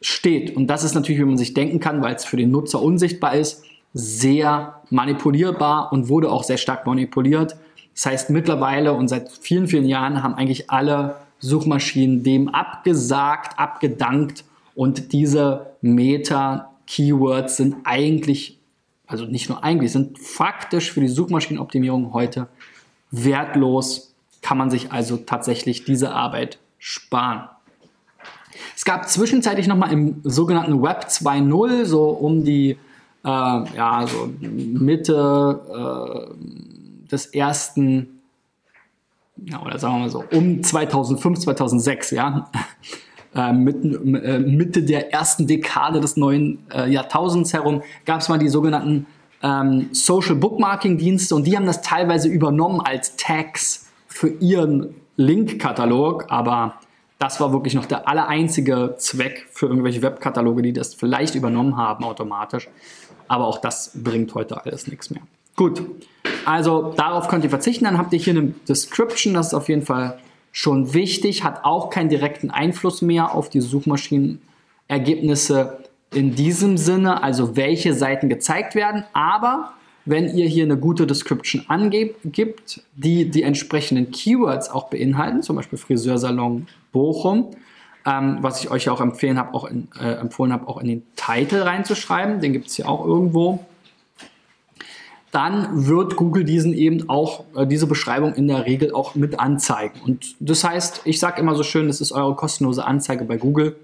steht. 0.00 0.54
Und 0.54 0.68
das 0.68 0.84
ist 0.84 0.94
natürlich, 0.94 1.20
wie 1.20 1.24
man 1.24 1.38
sich 1.38 1.54
denken 1.54 1.80
kann, 1.80 2.02
weil 2.02 2.14
es 2.14 2.24
für 2.24 2.36
den 2.36 2.50
Nutzer 2.50 2.82
unsichtbar 2.82 3.34
ist, 3.34 3.64
sehr 3.94 4.82
manipulierbar 4.90 5.92
und 5.92 6.08
wurde 6.08 6.30
auch 6.30 6.44
sehr 6.44 6.58
stark 6.58 6.86
manipuliert. 6.86 7.56
Das 7.98 8.06
heißt, 8.06 8.30
mittlerweile 8.30 8.92
und 8.92 9.08
seit 9.08 9.28
vielen, 9.28 9.66
vielen 9.66 9.84
Jahren 9.84 10.22
haben 10.22 10.34
eigentlich 10.34 10.70
alle 10.70 11.16
Suchmaschinen 11.40 12.22
dem 12.22 12.48
abgesagt, 12.48 13.58
abgedankt 13.58 14.44
und 14.76 15.12
diese 15.12 15.74
Meta-Keywords 15.80 17.56
sind 17.56 17.74
eigentlich, 17.82 18.56
also 19.08 19.24
nicht 19.24 19.48
nur 19.48 19.64
eigentlich, 19.64 19.90
sind 19.90 20.16
faktisch 20.16 20.92
für 20.92 21.00
die 21.00 21.08
Suchmaschinenoptimierung 21.08 22.12
heute 22.12 22.46
wertlos, 23.10 24.14
kann 24.42 24.58
man 24.58 24.70
sich 24.70 24.92
also 24.92 25.16
tatsächlich 25.16 25.82
diese 25.82 26.12
Arbeit 26.12 26.60
sparen. 26.78 27.48
Es 28.76 28.84
gab 28.84 29.08
zwischenzeitlich 29.08 29.66
nochmal 29.66 29.92
im 29.92 30.20
sogenannten 30.22 30.80
Web 30.82 31.06
2.0, 31.08 31.84
so 31.84 32.10
um 32.10 32.44
die 32.44 32.78
äh, 33.24 33.28
ja, 33.28 34.06
so 34.06 34.30
Mitte 34.40 36.28
äh, 36.38 36.77
des 37.10 37.26
ersten, 37.26 38.20
ja, 39.36 39.62
oder 39.62 39.78
sagen 39.78 39.94
wir 39.94 40.00
mal 40.00 40.10
so, 40.10 40.24
um 40.32 40.62
2005, 40.62 41.40
2006, 41.40 42.10
ja, 42.12 42.50
äh, 43.34 43.52
mitten, 43.52 44.14
äh, 44.14 44.38
Mitte 44.38 44.82
der 44.82 45.12
ersten 45.12 45.46
Dekade 45.46 46.00
des 46.00 46.16
neuen 46.16 46.58
äh, 46.72 46.90
Jahrtausends 46.90 47.52
herum, 47.52 47.82
gab 48.04 48.20
es 48.20 48.28
mal 48.28 48.38
die 48.38 48.48
sogenannten 48.48 49.06
ähm, 49.42 49.88
Social 49.92 50.34
Bookmarking 50.34 50.98
Dienste 50.98 51.34
und 51.34 51.46
die 51.46 51.56
haben 51.56 51.66
das 51.66 51.82
teilweise 51.82 52.28
übernommen 52.28 52.80
als 52.80 53.16
Tags 53.16 53.88
für 54.06 54.28
ihren 54.28 54.94
Link-Katalog, 55.16 56.26
aber 56.28 56.74
das 57.18 57.40
war 57.40 57.52
wirklich 57.52 57.74
noch 57.74 57.86
der 57.86 58.08
allereinzige 58.08 58.94
Zweck 58.98 59.48
für 59.50 59.66
irgendwelche 59.66 60.02
Webkataloge, 60.02 60.62
die 60.62 60.72
das 60.72 60.94
vielleicht 60.94 61.34
übernommen 61.34 61.76
haben 61.76 62.04
automatisch. 62.04 62.68
Aber 63.26 63.46
auch 63.46 63.58
das 63.58 63.92
bringt 63.94 64.34
heute 64.34 64.64
alles 64.64 64.86
nichts 64.86 65.10
mehr. 65.10 65.22
Gut, 65.56 65.82
also 66.44 66.92
darauf 66.96 67.28
könnt 67.28 67.44
ihr 67.44 67.50
verzichten. 67.50 67.84
Dann 67.84 67.98
habt 67.98 68.12
ihr 68.12 68.18
hier 68.18 68.34
eine 68.34 68.54
Description, 68.68 69.34
das 69.34 69.48
ist 69.48 69.54
auf 69.54 69.68
jeden 69.68 69.82
Fall 69.82 70.18
schon 70.52 70.94
wichtig, 70.94 71.44
hat 71.44 71.64
auch 71.64 71.90
keinen 71.90 72.08
direkten 72.08 72.50
Einfluss 72.50 73.02
mehr 73.02 73.34
auf 73.34 73.48
die 73.48 73.60
Suchmaschinenergebnisse 73.60 75.78
in 76.12 76.34
diesem 76.34 76.78
Sinne, 76.78 77.22
also 77.22 77.56
welche 77.56 77.94
Seiten 77.94 78.28
gezeigt 78.28 78.74
werden. 78.74 79.04
Aber 79.12 79.72
wenn 80.04 80.34
ihr 80.34 80.46
hier 80.46 80.64
eine 80.64 80.78
gute 80.78 81.06
Description 81.06 81.64
angibt, 81.68 82.82
die 82.96 83.30
die 83.30 83.42
entsprechenden 83.42 84.10
Keywords 84.10 84.70
auch 84.70 84.88
beinhalten, 84.88 85.42
zum 85.42 85.56
Beispiel 85.56 85.78
Friseursalon 85.78 86.66
Bochum, 86.92 87.50
ähm, 88.06 88.38
was 88.40 88.64
ich 88.64 88.70
euch 88.70 88.88
auch 88.88 89.02
empfehlen 89.02 89.38
habe, 89.38 89.54
auch 89.54 89.64
in, 89.64 89.88
äh, 90.00 90.14
empfohlen 90.14 90.52
habe, 90.52 90.66
auch 90.66 90.78
in 90.78 90.88
den 90.88 91.02
Titel 91.14 91.56
reinzuschreiben, 91.56 92.40
den 92.40 92.54
gibt 92.54 92.68
es 92.68 92.76
hier 92.76 92.88
auch 92.88 93.04
irgendwo, 93.04 93.66
dann 95.30 95.86
wird 95.86 96.16
Google 96.16 96.44
diesen 96.44 96.72
eben 96.72 97.08
auch, 97.08 97.44
äh, 97.54 97.66
diese 97.66 97.86
Beschreibung 97.86 98.34
in 98.34 98.48
der 98.48 98.66
Regel 98.66 98.92
auch 98.92 99.14
mit 99.14 99.38
anzeigen. 99.38 100.00
Und 100.04 100.36
das 100.40 100.64
heißt, 100.64 101.02
ich 101.04 101.18
sage 101.20 101.40
immer 101.40 101.54
so 101.54 101.62
schön, 101.62 101.88
das 101.88 102.00
ist 102.00 102.12
eure 102.12 102.34
kostenlose 102.34 102.84
Anzeige 102.84 103.24
bei 103.24 103.36
Google 103.36 103.76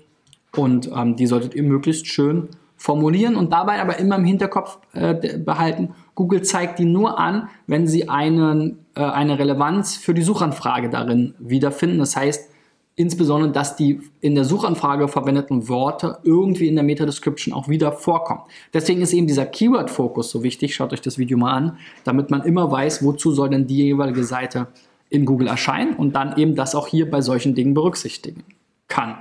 und 0.56 0.90
ähm, 0.94 1.16
die 1.16 1.26
solltet 1.26 1.54
ihr 1.54 1.62
möglichst 1.62 2.06
schön 2.06 2.48
formulieren 2.76 3.36
und 3.36 3.52
dabei 3.52 3.80
aber 3.80 3.98
immer 3.98 4.16
im 4.16 4.24
Hinterkopf 4.24 4.78
äh, 4.92 5.38
behalten, 5.38 5.94
Google 6.14 6.42
zeigt 6.42 6.78
die 6.78 6.84
nur 6.84 7.18
an, 7.18 7.48
wenn 7.66 7.86
sie 7.86 8.08
einen, 8.08 8.78
äh, 8.94 9.02
eine 9.02 9.38
Relevanz 9.38 9.96
für 9.96 10.14
die 10.14 10.22
Suchanfrage 10.22 10.90
darin 10.90 11.34
wiederfinden. 11.38 11.98
Das 11.98 12.16
heißt, 12.16 12.50
insbesondere, 12.96 13.50
dass 13.50 13.76
die 13.76 14.00
in 14.20 14.34
der 14.34 14.44
Suchanfrage 14.44 15.08
verwendeten 15.08 15.68
Worte 15.68 16.18
irgendwie 16.22 16.68
in 16.68 16.76
der 16.76 16.84
Meta-Description 16.84 17.52
auch 17.52 17.68
wieder 17.68 17.92
vorkommen. 17.92 18.42
Deswegen 18.72 19.00
ist 19.00 19.12
eben 19.12 19.26
dieser 19.26 19.46
Keyword-Fokus 19.46 20.30
so 20.30 20.42
wichtig. 20.42 20.74
Schaut 20.74 20.92
euch 20.92 21.00
das 21.00 21.18
Video 21.18 21.36
mal 21.36 21.52
an, 21.52 21.78
damit 22.04 22.30
man 22.30 22.42
immer 22.42 22.70
weiß, 22.70 23.04
wozu 23.04 23.32
soll 23.32 23.50
denn 23.50 23.66
die 23.66 23.78
jeweilige 23.78 24.24
Seite 24.24 24.68
in 25.10 25.24
Google 25.24 25.48
erscheinen 25.48 25.94
und 25.94 26.14
dann 26.14 26.36
eben 26.38 26.54
das 26.54 26.74
auch 26.74 26.86
hier 26.86 27.10
bei 27.10 27.20
solchen 27.20 27.54
Dingen 27.54 27.74
berücksichtigen 27.74 28.44
kann. 28.88 29.16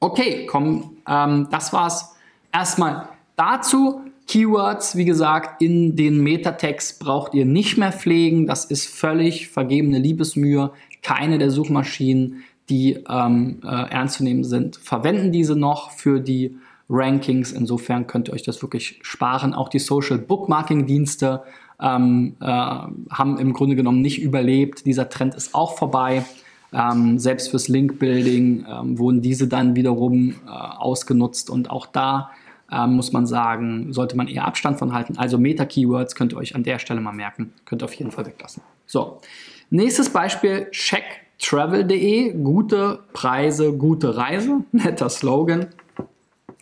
Okay, 0.00 0.46
komm, 0.46 0.96
ähm, 1.08 1.48
das 1.50 1.72
war's 1.72 2.16
erstmal 2.52 3.08
dazu. 3.36 4.00
Keywords, 4.26 4.96
wie 4.96 5.04
gesagt, 5.04 5.62
in 5.62 5.96
den 5.96 6.22
Metatext 6.22 7.00
braucht 7.00 7.34
ihr 7.34 7.44
nicht 7.44 7.76
mehr 7.76 7.92
pflegen. 7.92 8.46
Das 8.46 8.64
ist 8.64 8.86
völlig 8.86 9.48
vergebene 9.48 9.98
Liebesmühe. 9.98 10.70
Keine 11.02 11.38
der 11.38 11.50
Suchmaschinen, 11.50 12.44
die 12.68 12.98
ähm, 13.08 13.60
äh, 13.64 13.68
ernst 13.68 14.16
zu 14.16 14.24
nehmen 14.24 14.44
sind, 14.44 14.76
verwenden 14.76 15.32
diese 15.32 15.56
noch 15.56 15.90
für 15.90 16.20
die 16.20 16.56
Rankings. 16.88 17.52
Insofern 17.52 18.06
könnt 18.06 18.28
ihr 18.28 18.34
euch 18.34 18.42
das 18.42 18.62
wirklich 18.62 19.00
sparen. 19.02 19.54
Auch 19.54 19.68
die 19.68 19.78
Social 19.78 20.18
Bookmarking 20.18 20.86
Dienste 20.86 21.42
ähm, 21.80 22.36
äh, 22.40 22.46
haben 22.46 23.38
im 23.38 23.52
Grunde 23.52 23.76
genommen 23.76 24.00
nicht 24.00 24.22
überlebt. 24.22 24.86
Dieser 24.86 25.08
Trend 25.08 25.34
ist 25.34 25.54
auch 25.54 25.76
vorbei. 25.76 26.24
Ähm, 26.72 27.18
selbst 27.18 27.50
fürs 27.50 27.68
Link-Building 27.68 28.64
ähm, 28.68 28.98
wurden 28.98 29.20
diese 29.20 29.48
dann 29.48 29.76
wiederum 29.76 30.30
äh, 30.46 30.50
ausgenutzt 30.50 31.50
und 31.50 31.70
auch 31.70 31.84
da 31.86 32.30
ähm, 32.70 32.94
muss 32.94 33.12
man 33.12 33.26
sagen, 33.26 33.92
sollte 33.92 34.16
man 34.16 34.26
eher 34.26 34.46
Abstand 34.46 34.78
von 34.78 34.94
halten. 34.94 35.18
Also 35.18 35.36
Meta-Keywords 35.36 36.14
könnt 36.14 36.32
ihr 36.32 36.38
euch 36.38 36.54
an 36.54 36.62
der 36.62 36.78
Stelle 36.78 37.02
mal 37.02 37.12
merken, 37.12 37.52
könnt 37.66 37.82
ihr 37.82 37.84
auf 37.84 37.92
jeden 37.94 38.10
Fall 38.10 38.24
weglassen. 38.24 38.62
So, 38.86 39.20
nächstes 39.72 40.10
Beispiel, 40.10 40.68
checktravel.de, 40.70 42.32
gute 42.42 43.00
Preise, 43.12 43.72
gute 43.72 44.16
Reise, 44.16 44.64
netter 44.72 45.08
Slogan. 45.08 45.66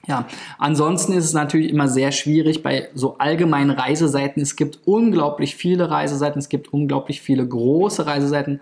Ja, 0.07 0.27
ansonsten 0.59 1.13
ist 1.13 1.27
es 1.27 1.35
natürlich 1.35 1.71
immer 1.71 1.87
sehr 1.87 2.11
schwierig 2.11 2.63
bei 2.63 2.89
so 2.95 3.19
allgemeinen 3.19 3.71
Reiseseiten. 3.71 4.43
Es 4.43 4.57
gibt 4.57 4.81
unglaublich 4.87 5.57
viele 5.57 5.91
Reiseseiten, 5.91 6.39
es 6.39 6.49
gibt 6.49 6.73
unglaublich 6.73 7.21
viele 7.21 7.47
große 7.47 8.07
Reiseseiten. 8.07 8.61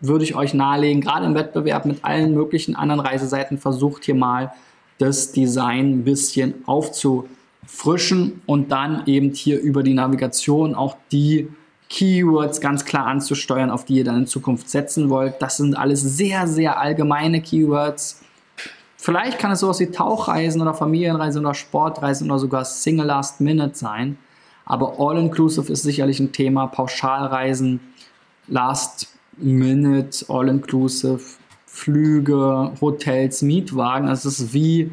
würde 0.00 0.23
ich 0.23 0.35
euch 0.35 0.52
nahelegen, 0.52 1.00
gerade 1.00 1.25
im 1.25 1.35
Wettbewerb 1.35 1.87
mit 1.87 2.04
allen 2.04 2.35
möglichen 2.35 2.76
anderen 2.76 3.00
Reiseseiten, 3.00 3.57
versucht 3.57 4.04
hier 4.04 4.16
mal 4.16 4.52
das 4.99 5.33
Design 5.33 5.92
ein 5.92 6.04
bisschen 6.04 6.57
aufzufrischen 6.66 8.42
und 8.45 8.71
dann 8.71 9.04
eben 9.07 9.33
hier 9.33 9.59
über 9.62 9.83
die 9.83 9.95
Navigation 9.95 10.75
auch 10.75 10.95
die 11.11 11.49
Keywords 11.88 12.61
ganz 12.61 12.85
klar 12.85 13.07
anzusteuern, 13.07 13.71
auf 13.71 13.87
die 13.87 13.95
ihr 13.95 14.04
dann 14.04 14.19
in 14.19 14.26
Zukunft 14.26 14.69
setzen 14.69 15.09
wollt. 15.09 15.40
Das 15.40 15.57
sind 15.57 15.75
alles 15.75 16.02
sehr, 16.02 16.47
sehr 16.47 16.78
allgemeine 16.78 17.40
Keywords. 17.40 18.21
Vielleicht 19.02 19.38
kann 19.38 19.50
es 19.50 19.61
sowas 19.61 19.80
wie 19.80 19.87
Tauchreisen 19.87 20.61
oder 20.61 20.75
Familienreisen 20.75 21.42
oder 21.42 21.54
Sportreisen 21.54 22.30
oder 22.30 22.38
sogar 22.38 22.66
Single 22.66 23.07
Last 23.07 23.40
Minute 23.40 23.75
sein. 23.75 24.19
Aber 24.66 24.97
All-Inclusive 24.99 25.73
ist 25.73 25.85
sicherlich 25.85 26.21
ein 26.21 26.33
Thema. 26.33 26.66
Pauschalreisen, 26.66 27.80
Last 28.47 29.09
Minute, 29.38 30.26
All-Inclusive, 30.28 31.23
Flüge, 31.64 32.73
Hotels, 32.83 33.40
Mietwagen. 33.40 34.07
Also 34.07 34.28
es 34.28 34.38
ist 34.38 34.52
wie, 34.52 34.90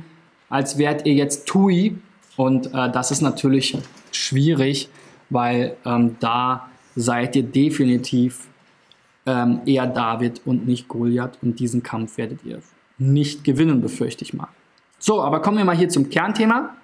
als 0.48 0.78
wärt 0.78 1.06
ihr 1.06 1.14
jetzt 1.14 1.46
TUI. 1.46 1.98
Und 2.38 2.68
äh, 2.68 2.90
das 2.90 3.12
ist 3.12 3.20
natürlich 3.20 3.78
schwierig, 4.14 4.88
weil 5.30 5.76
ähm, 5.84 6.16
da 6.22 6.70
seid 6.96 7.36
ihr 7.36 7.44
definitiv 7.44 8.48
ähm, 9.26 9.60
eher 9.66 9.86
David 9.86 10.44
und 10.46 10.66
nicht 10.66 10.88
Goliath 10.88 11.38
und 11.42 11.60
diesen 11.60 11.84
Kampf 11.84 12.18
werdet 12.18 12.46
ihr 12.46 12.62
nicht 12.98 13.44
gewinnen, 13.44 13.82
befürchte 13.82 14.24
ich 14.24 14.34
mal. 14.34 14.50
So, 15.00 15.22
aber 15.22 15.42
kommen 15.42 15.58
wir 15.58 15.66
mal 15.66 15.76
hier 15.78 15.90
zum 15.90 16.10
Kernthema 16.10 16.76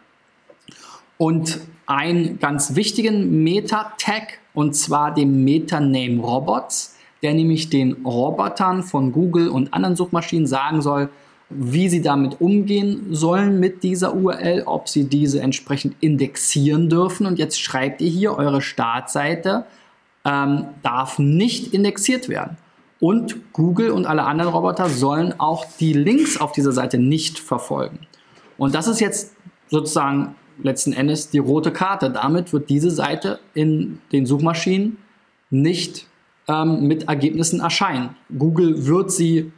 und 1.18 1.60
einen 1.86 2.40
ganz 2.40 2.76
wichtigen 2.76 3.44
Meta-Tag 3.44 4.40
und 4.54 4.76
zwar 4.76 5.14
dem 5.14 5.44
Meta-Name 5.44 6.22
Robots, 6.22 6.96
der 7.24 7.34
nämlich 7.34 7.70
den 7.70 8.06
Robotern 8.06 8.84
von 8.84 9.12
Google 9.12 9.50
und 9.50 9.74
anderen 9.74 9.96
Suchmaschinen 9.96 10.46
sagen 10.46 10.82
soll, 10.82 11.10
wie 11.50 11.90
sie 11.90 12.02
damit 12.02 12.42
umgehen 12.42 13.08
sollen 13.12 13.60
mit 13.60 13.84
dieser 13.84 14.16
URL, 14.16 14.64
ob 14.66 14.90
sie 14.90 15.06
diese 15.06 15.42
entsprechend 15.42 15.96
indexieren 16.02 16.90
dürfen. 16.90 17.26
Und 17.26 17.40
jetzt 17.40 17.62
schreibt 17.62 18.02
ihr 18.02 18.10
hier 18.10 18.38
eure 18.38 18.62
Startseite 18.62 19.66
ähm, 20.26 20.68
darf 20.84 21.20
nicht 21.20 21.74
indexiert 21.74 22.30
werden. 22.30 22.58
Und 23.04 23.52
Google 23.52 23.92
und 23.92 24.06
alle 24.06 24.24
anderen 24.24 24.54
Roboter 24.54 24.88
sollen 24.88 25.38
auch 25.38 25.66
die 25.78 25.92
Links 25.92 26.40
auf 26.40 26.54
dieser 26.54 26.72
Seite 26.72 26.98
nicht 26.98 27.38
verfolgen. 27.38 28.00
Und 28.58 28.76
das 28.76 28.88
ist 28.88 29.02
jetzt 29.02 29.36
sozusagen 29.68 30.36
letzten 30.64 30.94
Endes 30.94 31.30
die 31.30 31.40
rote 31.40 31.74
Karte. 31.74 32.12
Damit 32.12 32.54
wird 32.54 32.70
diese 32.70 32.92
Seite 32.92 33.42
in 33.54 34.00
den 34.14 34.26
Suchmaschinen 34.26 35.00
nicht 35.50 36.08
ähm, 36.48 36.88
mit 36.88 37.10
Ergebnissen 37.10 37.60
erscheinen. 37.60 38.16
Google 38.40 38.88
wird 38.88 39.12
sie 39.12 39.52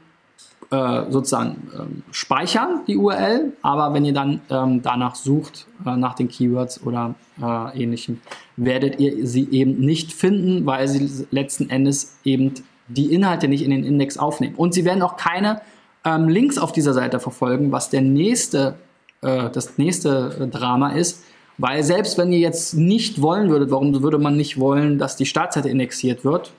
äh, 0.72 1.04
sozusagen 1.12 1.70
ähm, 1.80 2.02
speichern, 2.10 2.82
die 2.88 2.98
URL, 2.98 3.54
aber 3.62 3.94
wenn 3.94 4.06
ihr 4.06 4.14
dann 4.14 4.42
ähm, 4.50 4.82
danach 4.82 5.14
sucht, 5.14 5.68
äh, 5.86 5.96
nach 5.96 6.16
den 6.16 6.30
Keywords 6.30 6.82
oder 6.82 7.14
äh, 7.40 7.84
ähnlichem, 7.84 8.22
werdet 8.58 9.00
ihr 9.00 9.28
sie 9.28 9.48
eben 9.52 9.80
nicht 9.82 10.14
finden, 10.14 10.66
weil 10.66 10.88
sie 10.88 11.28
letzten 11.30 11.70
Endes 11.70 12.18
eben 12.24 12.56
die 12.88 13.14
Inhalte 13.14 13.48
nicht 13.48 13.64
in 13.64 13.72
den 13.72 13.84
Index 13.84 14.18
aufnehmen. 14.18 14.56
Und 14.56 14.74
sie 14.74 14.86
werden 14.86 15.02
auch 15.02 15.18
keine 15.18 15.62
ähm, 16.04 16.30
Links 16.30 16.58
auf 16.58 16.72
dieser 16.72 16.94
Seite 16.94 17.20
verfolgen, 17.20 17.72
was 17.72 17.90
der 17.90 18.02
nächste, 18.02 18.76
äh, 19.22 19.50
das 19.50 19.78
nächste 19.78 20.50
Drama 20.52 20.90
ist, 20.90 21.24
weil 21.58 21.84
selbst 21.84 22.18
wenn 22.18 22.32
ihr 22.32 22.40
jetzt 22.40 22.74
nicht 22.74 23.22
wollen 23.22 23.50
würdet, 23.50 23.72
warum 23.72 24.02
würde 24.04 24.20
man 24.20 24.36
nicht 24.36 24.60
wollen, 24.60 24.98
dass 24.98 25.16
die 25.16 25.26
Startseite 25.26 25.70
indexiert 25.70 26.26
wird? 26.26 26.52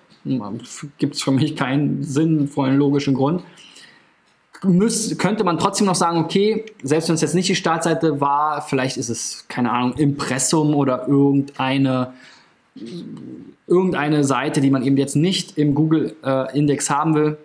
Gibt 0.99 1.15
es 1.15 1.23
für 1.23 1.31
mich 1.31 1.55
keinen 1.55 2.03
sinnvollen 2.03 2.77
logischen 2.77 3.15
Grund 3.15 3.43
müß, 4.65 5.19
könnte 5.19 5.45
man 5.45 5.59
trotzdem 5.59 5.87
noch 5.87 5.95
sagen, 5.95 6.19
okay, 6.19 6.65
selbst 6.83 7.09
wenn 7.09 7.15
es 7.15 7.21
jetzt 7.21 7.35
nicht 7.35 7.49
die 7.49 7.55
Startseite 7.55 8.21
war, 8.21 8.63
vielleicht 8.63 8.97
ist 8.97 9.09
es, 9.09 9.47
keine 9.49 9.73
Ahnung, 9.73 9.95
Impressum 9.95 10.75
oder 10.75 11.09
irgendeine, 11.09 12.13
irgendeine 13.67 14.25
Seite, 14.25 14.61
die 14.61 14.71
man 14.71 14.83
eben 14.83 14.97
jetzt 14.97 15.17
nicht 15.17 15.59
im 15.59 15.75
Google-Index 15.75 16.91
äh, 16.91 16.93
haben 16.93 17.15
will, 17.15 17.39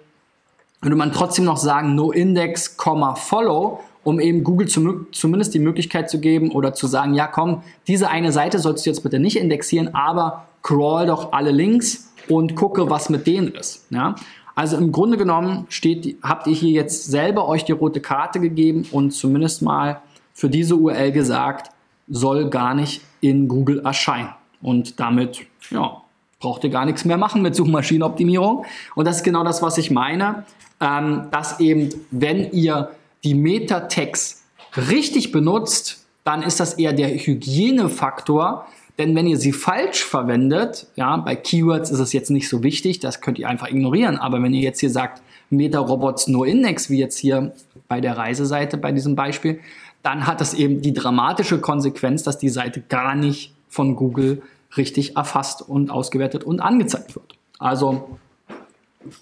würde 0.81 0.95
man 0.95 1.11
trotzdem 1.11 1.45
noch 1.45 1.57
sagen, 1.57 1.95
no 1.95 2.11
index, 2.11 2.75
follow, 3.15 3.79
um 4.03 4.19
eben 4.19 4.43
Google 4.43 4.67
zu, 4.67 5.05
zumindest 5.11 5.53
die 5.53 5.59
Möglichkeit 5.59 6.09
zu 6.09 6.19
geben 6.19 6.51
oder 6.51 6.73
zu 6.73 6.88
sagen, 6.88 7.13
ja 7.13 7.27
komm, 7.27 7.61
diese 7.88 8.09
eine 8.09 8.31
Seite 8.31 8.59
sollst 8.59 8.85
du 8.85 8.89
jetzt 8.89 9.03
bitte 9.03 9.19
nicht 9.19 9.38
indexieren, 9.38 9.93
aber 9.93 10.47
crawl 10.63 11.05
doch 11.05 11.33
alle 11.33 11.51
Links 11.51 12.11
und 12.27 12.55
gucke, 12.55 12.89
was 12.89 13.09
mit 13.09 13.27
denen 13.27 13.50
ist. 13.50 13.85
Ja? 13.91 14.15
Also 14.55 14.77
im 14.77 14.91
Grunde 14.91 15.17
genommen 15.17 15.65
steht, 15.69 16.17
habt 16.23 16.47
ihr 16.47 16.53
hier 16.53 16.71
jetzt 16.71 17.05
selber 17.05 17.47
euch 17.47 17.63
die 17.63 17.71
rote 17.71 18.00
Karte 18.00 18.39
gegeben 18.39 18.88
und 18.91 19.11
zumindest 19.11 19.61
mal 19.61 20.01
für 20.33 20.50
diese 20.50 20.75
URL 20.75 21.11
gesagt, 21.11 21.71
soll 22.07 22.50
gar 22.50 22.73
nicht 22.73 23.01
in 23.21 23.47
Google 23.47 23.79
erscheinen. 23.85 24.29
Und 24.61 24.99
damit, 24.99 25.41
ja, 25.69 26.01
braucht 26.39 26.63
ihr 26.63 26.69
gar 26.69 26.85
nichts 26.85 27.05
mehr 27.05 27.17
machen 27.17 27.41
mit 27.41 27.55
Suchmaschinenoptimierung. 27.55 28.65
Und 28.95 29.05
das 29.05 29.17
ist 29.17 29.23
genau 29.23 29.43
das, 29.43 29.61
was 29.61 29.77
ich 29.77 29.91
meine, 29.91 30.45
ähm, 30.79 31.27
dass 31.31 31.59
eben, 31.59 31.89
wenn 32.09 32.51
ihr 32.51 32.91
die 33.23 33.35
Meta-Tags 33.35 34.43
richtig 34.89 35.31
benutzt, 35.31 36.05
dann 36.23 36.41
ist 36.43 36.59
das 36.59 36.73
eher 36.73 36.93
der 36.93 37.09
Hygienefaktor, 37.09 38.65
denn 38.97 39.15
wenn 39.15 39.25
ihr 39.25 39.37
sie 39.37 39.53
falsch 39.53 40.03
verwendet, 40.03 40.87
ja, 40.95 41.17
bei 41.17 41.35
Keywords 41.35 41.89
ist 41.89 41.99
es 41.99 42.13
jetzt 42.13 42.29
nicht 42.29 42.49
so 42.49 42.61
wichtig, 42.61 42.99
das 42.99 43.21
könnt 43.21 43.39
ihr 43.39 43.47
einfach 43.47 43.69
ignorieren. 43.69 44.17
Aber 44.17 44.43
wenn 44.43 44.53
ihr 44.53 44.61
jetzt 44.61 44.79
hier 44.79 44.89
sagt, 44.89 45.23
Meta-Robots 45.49 46.27
no 46.27 46.43
Index, 46.43 46.89
wie 46.89 46.99
jetzt 46.99 47.17
hier 47.17 47.53
bei 47.87 48.01
der 48.01 48.17
Reiseseite 48.17 48.77
bei 48.77 48.91
diesem 48.91 49.15
Beispiel, 49.15 49.59
dann 50.03 50.27
hat 50.27 50.41
das 50.41 50.53
eben 50.53 50.81
die 50.81 50.93
dramatische 50.93 51.59
Konsequenz, 51.59 52.23
dass 52.23 52.37
die 52.37 52.49
Seite 52.49 52.81
gar 52.81 53.15
nicht 53.15 53.53
von 53.71 53.95
Google 53.95 54.43
richtig 54.77 55.15
erfasst 55.15 55.67
und 55.67 55.89
ausgewertet 55.89 56.43
und 56.43 56.59
angezeigt 56.59 57.15
wird. 57.15 57.35
Also 57.57 58.19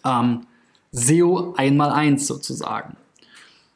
ähm, 0.04 0.42
SEO 0.92 1.54
einmal 1.56 1.92
eins 1.92 2.28
sozusagen. 2.28 2.98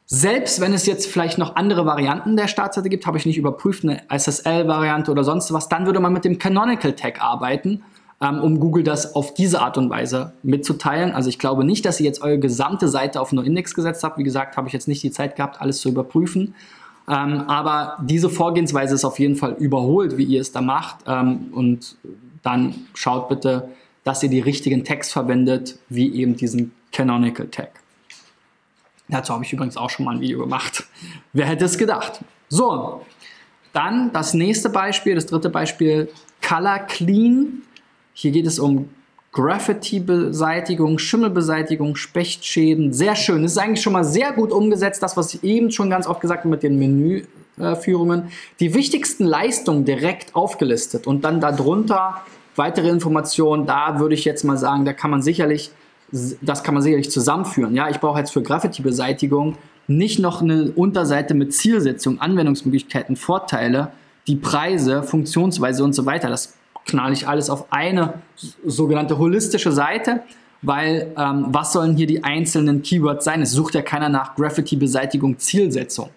Selbst 0.06 0.60
wenn 0.60 0.74
es 0.74 0.84
jetzt 0.84 1.06
vielleicht 1.06 1.38
noch 1.38 1.56
andere 1.56 1.86
Varianten 1.86 2.36
der 2.36 2.48
Startseite 2.48 2.90
gibt, 2.90 3.06
habe 3.06 3.16
ich 3.16 3.24
nicht 3.24 3.38
überprüft, 3.38 3.84
eine 3.84 4.02
SSL-Variante 4.10 5.10
oder 5.10 5.24
sonst 5.24 5.52
was, 5.52 5.68
dann 5.68 5.86
würde 5.86 6.00
man 6.00 6.12
mit 6.12 6.24
dem 6.24 6.38
Canonical 6.38 6.92
Tag 6.92 7.22
arbeiten, 7.22 7.82
ähm, 8.20 8.40
um 8.40 8.60
Google 8.60 8.84
das 8.84 9.14
auf 9.14 9.32
diese 9.32 9.62
Art 9.62 9.78
und 9.78 9.88
Weise 9.88 10.34
mitzuteilen. 10.42 11.12
Also 11.12 11.30
ich 11.30 11.38
glaube 11.38 11.64
nicht, 11.64 11.86
dass 11.86 12.00
ihr 12.00 12.06
jetzt 12.06 12.20
eure 12.20 12.38
gesamte 12.38 12.88
Seite 12.88 13.20
auf 13.20 13.32
NoIndex 13.32 13.74
gesetzt 13.74 14.04
habt. 14.04 14.18
Wie 14.18 14.24
gesagt, 14.24 14.56
habe 14.56 14.66
ich 14.66 14.74
jetzt 14.74 14.88
nicht 14.88 15.02
die 15.02 15.10
Zeit 15.10 15.36
gehabt, 15.36 15.60
alles 15.60 15.80
zu 15.80 15.88
überprüfen. 15.88 16.54
Ähm, 17.08 17.42
aber 17.48 17.98
diese 18.02 18.30
Vorgehensweise 18.30 18.94
ist 18.94 19.04
auf 19.04 19.18
jeden 19.18 19.36
Fall 19.36 19.52
überholt, 19.52 20.16
wie 20.16 20.24
ihr 20.24 20.40
es 20.40 20.52
da 20.52 20.60
macht. 20.60 20.98
Ähm, 21.06 21.48
und 21.52 21.96
dann 22.42 22.74
schaut 22.94 23.28
bitte, 23.28 23.68
dass 24.04 24.22
ihr 24.22 24.30
die 24.30 24.40
richtigen 24.40 24.84
Tags 24.84 25.12
verwendet, 25.12 25.78
wie 25.88 26.14
eben 26.14 26.36
diesen 26.36 26.72
Canonical 26.92 27.48
Tag. 27.48 27.70
Dazu 29.08 29.34
habe 29.34 29.44
ich 29.44 29.52
übrigens 29.52 29.76
auch 29.76 29.90
schon 29.90 30.06
mal 30.06 30.14
ein 30.14 30.20
Video 30.20 30.40
gemacht. 30.40 30.84
Wer 31.32 31.46
hätte 31.46 31.64
es 31.66 31.76
gedacht? 31.76 32.20
So, 32.48 33.04
dann 33.72 34.12
das 34.12 34.34
nächste 34.34 34.70
Beispiel, 34.70 35.14
das 35.14 35.26
dritte 35.26 35.50
Beispiel, 35.50 36.10
Color 36.46 36.80
Clean. 36.80 37.62
Hier 38.14 38.30
geht 38.30 38.46
es 38.46 38.58
um 38.58 38.88
Graffiti-Beseitigung, 39.34 40.98
Schimmelbeseitigung, 40.98 41.96
Spechtschäden. 41.96 42.92
Sehr 42.92 43.16
schön. 43.16 43.42
Das 43.42 43.52
ist 43.52 43.58
eigentlich 43.58 43.82
schon 43.82 43.92
mal 43.92 44.04
sehr 44.04 44.32
gut 44.32 44.52
umgesetzt, 44.52 45.02
das, 45.02 45.16
was 45.16 45.34
ich 45.34 45.44
eben 45.44 45.70
schon 45.70 45.90
ganz 45.90 46.06
oft 46.06 46.20
gesagt 46.20 46.40
habe 46.40 46.48
mit 46.48 46.62
den 46.62 46.78
Menüführungen. 46.78 48.30
Die 48.60 48.74
wichtigsten 48.74 49.24
Leistungen 49.24 49.84
direkt 49.84 50.34
aufgelistet 50.34 51.06
und 51.06 51.24
dann 51.24 51.40
darunter 51.40 52.22
weitere 52.56 52.88
Informationen. 52.88 53.66
Da 53.66 53.98
würde 53.98 54.14
ich 54.14 54.24
jetzt 54.24 54.44
mal 54.44 54.56
sagen, 54.56 54.84
da 54.84 54.92
kann 54.92 55.10
man 55.10 55.20
sicherlich 55.20 55.70
das 56.42 56.62
kann 56.62 56.74
man 56.74 56.82
sicherlich 56.82 57.10
zusammenführen. 57.10 57.74
Ja, 57.74 57.88
ich 57.88 57.98
brauche 57.98 58.18
jetzt 58.18 58.32
für 58.32 58.42
Graffiti-Beseitigung 58.42 59.56
nicht 59.86 60.18
noch 60.18 60.40
eine 60.42 60.70
Unterseite 60.70 61.34
mit 61.34 61.52
Zielsetzung, 61.52 62.20
Anwendungsmöglichkeiten, 62.20 63.16
Vorteile, 63.16 63.90
die 64.26 64.36
Preise, 64.36 65.02
Funktionsweise 65.02 65.84
und 65.84 65.92
so 65.92 66.06
weiter. 66.06 66.28
Das 66.28 66.54
knall 66.86 67.12
ich 67.12 67.26
alles 67.28 67.50
auf 67.50 67.66
eine 67.70 68.22
sogenannte 68.64 69.18
holistische 69.18 69.72
Seite, 69.72 70.22
weil 70.62 71.12
ähm, 71.16 71.46
was 71.48 71.72
sollen 71.72 71.96
hier 71.96 72.06
die 72.06 72.24
einzelnen 72.24 72.82
Keywords 72.82 73.24
sein? 73.24 73.42
Es 73.42 73.52
sucht 73.52 73.74
ja 73.74 73.82
keiner 73.82 74.08
nach 74.08 74.34
Graffiti-Beseitigung, 74.34 75.38
Zielsetzung. 75.38 76.10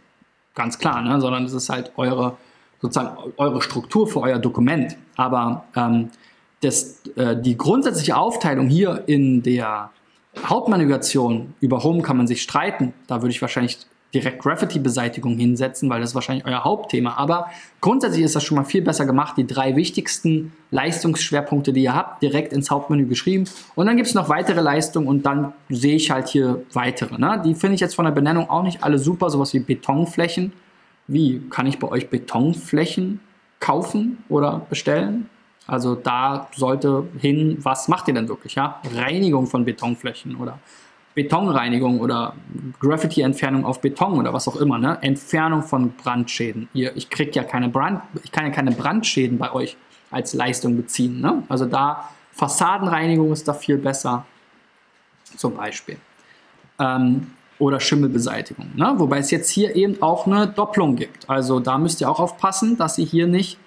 Ganz 0.55 0.79
klar, 0.79 1.01
ne? 1.01 1.19
sondern 1.21 1.45
es 1.45 1.53
ist 1.53 1.69
halt 1.69 1.91
eure, 1.97 2.37
sozusagen 2.81 3.33
eure 3.37 3.61
Struktur 3.61 4.07
für 4.07 4.21
euer 4.21 4.39
Dokument. 4.39 4.97
Aber 5.15 5.65
ähm, 5.75 6.09
das, 6.61 7.01
äh, 7.15 7.39
die 7.39 7.57
grundsätzliche 7.57 8.17
Aufteilung 8.17 8.67
hier 8.67 9.03
in 9.07 9.43
der 9.43 9.91
Hauptnavigation 10.45 11.53
über 11.59 11.83
Home 11.83 12.01
kann 12.01 12.17
man 12.17 12.27
sich 12.27 12.41
streiten. 12.41 12.93
Da 13.07 13.21
würde 13.21 13.31
ich 13.31 13.41
wahrscheinlich 13.41 13.79
direkt 14.13 14.41
Graffiti-Beseitigung 14.41 15.37
hinsetzen, 15.37 15.89
weil 15.89 15.99
das 15.99 16.11
ist 16.11 16.15
wahrscheinlich 16.15 16.45
euer 16.45 16.63
Hauptthema. 16.63 17.15
Aber 17.17 17.47
grundsätzlich 17.81 18.23
ist 18.23 18.35
das 18.35 18.43
schon 18.43 18.55
mal 18.55 18.63
viel 18.63 18.81
besser 18.81 19.05
gemacht. 19.05 19.37
Die 19.37 19.45
drei 19.45 19.75
wichtigsten 19.75 20.53
Leistungsschwerpunkte, 20.71 21.73
die 21.73 21.83
ihr 21.83 21.93
habt, 21.93 22.23
direkt 22.23 22.53
ins 22.53 22.71
Hauptmenü 22.71 23.05
geschrieben. 23.05 23.45
Und 23.75 23.85
dann 23.85 23.97
gibt 23.97 24.07
es 24.07 24.13
noch 24.13 24.29
weitere 24.29 24.61
Leistungen 24.61 25.07
und 25.07 25.25
dann 25.25 25.53
sehe 25.69 25.95
ich 25.95 26.09
halt 26.09 26.29
hier 26.29 26.63
weitere. 26.73 27.17
Ne? 27.17 27.41
Die 27.45 27.53
finde 27.53 27.75
ich 27.75 27.81
jetzt 27.81 27.95
von 27.95 28.05
der 28.05 28.13
Benennung 28.13 28.49
auch 28.49 28.63
nicht 28.63 28.83
alle 28.83 28.97
super, 28.97 29.29
sowas 29.29 29.53
wie 29.53 29.59
Betonflächen. 29.59 30.53
Wie 31.07 31.41
kann 31.49 31.67
ich 31.67 31.79
bei 31.79 31.89
euch 31.89 32.09
Betonflächen 32.09 33.19
kaufen 33.59 34.23
oder 34.29 34.65
bestellen? 34.69 35.29
Also 35.67 35.95
da 35.95 36.47
sollte 36.55 37.03
hin, 37.19 37.57
was 37.61 37.89
macht 37.89 38.07
ihr 38.07 38.13
denn 38.13 38.29
wirklich? 38.29 38.55
Ja? 38.55 38.81
Reinigung 38.95 39.47
von 39.47 39.65
Betonflächen 39.65 40.37
oder 40.37 40.59
Betonreinigung 41.17 41.99
oder 41.99 42.35
Graffiti-Entfernung 42.79 43.65
auf 43.65 43.81
Beton 43.81 44.19
oder 44.19 44.33
was 44.33 44.47
auch 44.47 44.55
immer, 44.57 44.77
ne? 44.77 44.99
Entfernung 45.01 45.63
von 45.63 45.93
Brandschäden. 45.93 46.69
Ihr, 46.75 46.95
ich 46.95 47.09
krieg 47.09 47.35
ja 47.35 47.43
keine 47.43 47.69
Brand, 47.69 48.03
ich 48.23 48.31
kann 48.31 48.45
ja 48.45 48.51
keine 48.51 48.69
Brandschäden 48.69 49.39
bei 49.39 49.51
euch 49.51 49.77
als 50.11 50.35
Leistung 50.35 50.77
beziehen. 50.77 51.19
Ne? 51.19 51.41
Also 51.49 51.65
da 51.65 52.07
Fassadenreinigung 52.33 53.31
ist 53.31 53.47
da 53.47 53.55
viel 53.55 53.79
besser, 53.79 54.27
zum 55.35 55.55
Beispiel. 55.55 55.97
Ähm, 56.77 57.31
oder 57.57 57.79
Schimmelbeseitigung. 57.79 58.73
Ne? 58.75 58.93
Wobei 58.97 59.17
es 59.17 59.31
jetzt 59.31 59.49
hier 59.49 59.75
eben 59.75 59.99
auch 60.03 60.27
eine 60.27 60.45
Doppelung 60.45 60.95
gibt. 60.97 61.27
Also 61.27 61.59
da 61.59 61.79
müsst 61.79 61.99
ihr 61.99 62.11
auch 62.11 62.19
aufpassen, 62.19 62.77
dass 62.77 62.99
ihr 62.99 63.07
hier 63.07 63.25
nicht 63.25 63.57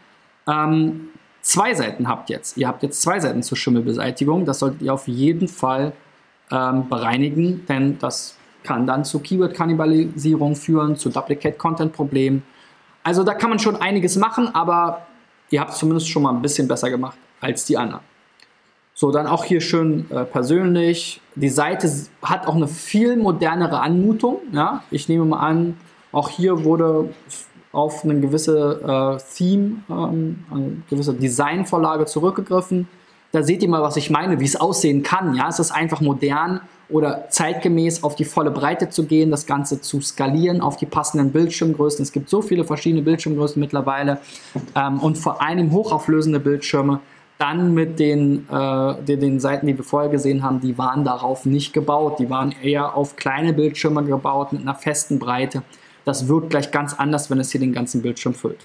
ähm, 0.47 1.09
zwei 1.41 1.75
Seiten 1.75 2.07
habt 2.07 2.31
jetzt. 2.31 2.57
Ihr 2.57 2.69
habt 2.69 2.85
jetzt 2.85 3.03
zwei 3.03 3.19
Seiten 3.19 3.43
zur 3.43 3.59
Schimmelbeseitigung. 3.59 4.45
Das 4.45 4.61
solltet 4.61 4.83
ihr 4.83 4.95
auf 4.95 5.09
jeden 5.09 5.49
Fall 5.49 5.93
ähm, 6.51 6.89
bereinigen, 6.89 7.65
denn 7.67 7.99
das 7.99 8.37
kann 8.63 8.87
dann 8.87 9.05
zu 9.05 9.21
Keyword-Kannibalisierung 9.21 10.57
führen, 10.57 10.97
zu 10.97 11.09
Duplicate-Content-Problemen. 11.09 12.43
Also 13.03 13.25
da 13.25 13.35
kann 13.35 13.51
man 13.51 13.59
schon 13.59 13.77
einiges 13.77 14.17
machen, 14.17 14.55
aber 14.55 15.07
ihr 15.51 15.61
habt 15.61 15.73
es 15.73 15.79
zumindest 15.79 16.09
schon 16.09 16.23
mal 16.23 16.31
ein 16.31 16.43
bisschen 16.43 16.69
besser 16.69 16.91
gemacht 16.91 17.17
als 17.41 17.65
die 17.65 17.79
anderen. 17.79 18.03
So, 18.95 19.11
dann 19.11 19.27
auch 19.27 19.45
hier 19.45 19.63
schön 19.63 20.11
äh, 20.11 20.25
persönlich. 20.25 21.23
Die 21.35 21.49
Seite 21.49 21.91
hat 22.23 22.47
auch 22.47 22.55
eine 22.55 22.69
viel 22.69 23.17
modernere 23.17 23.81
Anmutung. 23.81 24.41
Ja? 24.53 24.83
Ich 24.91 25.09
nehme 25.09 25.25
mal 25.25 25.39
an, 25.39 25.79
auch 26.13 26.29
hier 26.29 26.65
wurde 26.65 27.09
auf 27.73 28.05
eine 28.05 28.21
gewisse 28.21 29.19
äh, 29.19 29.35
Theme, 29.35 29.77
ähm, 29.89 30.45
eine 30.51 30.83
gewisse 30.91 31.15
Designvorlage 31.15 32.05
zurückgegriffen. 32.05 32.89
Da 33.33 33.45
seht 33.45 33.63
ihr 33.63 33.69
mal, 33.69 33.83
was 33.83 33.97
ich 33.97 34.11
meine, 34.11 34.41
wie 34.41 34.45
es 34.45 34.57
aussehen 34.57 35.03
kann. 35.03 35.35
Ja, 35.35 35.49
es 35.49 35.61
ist 35.61 35.71
einfach 35.71 36.01
modern 36.01 36.61
oder 36.89 37.27
zeitgemäß 37.31 38.03
auf 38.03 38.17
die 38.17 38.25
volle 38.25 38.51
Breite 38.51 38.91
zu 38.91 39.05
gehen, 39.05 39.31
das 39.31 39.47
Ganze 39.47 39.81
zu 39.81 40.01
skalieren 40.01 40.61
auf 40.61 40.77
die 40.77 40.87
passenden 40.87 41.31
Bildschirmgrößen. 41.31 42.03
Es 42.03 42.11
gibt 42.11 42.29
so 42.29 42.43
viele 42.43 42.65
verschiedene 42.65 43.03
Bildschirmgrößen 43.03 43.61
mittlerweile 43.61 44.19
ähm, 44.75 44.99
und 44.99 45.17
vor 45.17 45.41
allem 45.41 45.71
hochauflösende 45.71 46.41
Bildschirme. 46.41 47.01
Dann 47.39 47.73
mit 47.73 47.99
den, 47.99 48.47
äh, 48.51 48.95
den, 49.03 49.21
den, 49.21 49.41
Seiten, 49.41 49.67
die 49.67 49.77
wir 49.77 49.85
vorher 49.85 50.11
gesehen 50.11 50.43
haben, 50.43 50.61
die 50.61 50.77
waren 50.77 51.05
darauf 51.05 51.47
nicht 51.47 51.73
gebaut. 51.73 52.19
Die 52.19 52.29
waren 52.29 52.53
eher 52.63 52.95
auf 52.97 53.17
kleine 53.17 53.55
Bildschirme 53.55 54.05
gebaut 54.05 54.53
mit 54.53 54.61
einer 54.61 54.75
festen 54.75 55.19
Breite. 55.19 55.63
Das 56.05 56.29
wirkt 56.29 56.51
gleich 56.51 56.71
ganz 56.71 56.93
anders, 56.93 57.31
wenn 57.31 57.39
es 57.39 57.51
hier 57.51 57.61
den 57.61 57.73
ganzen 57.73 58.03
Bildschirm 58.03 58.35
füllt. 58.35 58.59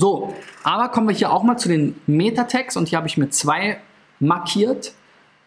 So, 0.00 0.34
aber 0.62 0.88
kommen 0.88 1.08
wir 1.08 1.14
hier 1.14 1.30
auch 1.30 1.42
mal 1.42 1.58
zu 1.58 1.68
den 1.68 1.94
Meta-Tags 2.06 2.74
und 2.78 2.88
hier 2.88 2.96
habe 2.96 3.06
ich 3.06 3.18
mir 3.18 3.28
zwei 3.28 3.80
markiert. 4.18 4.94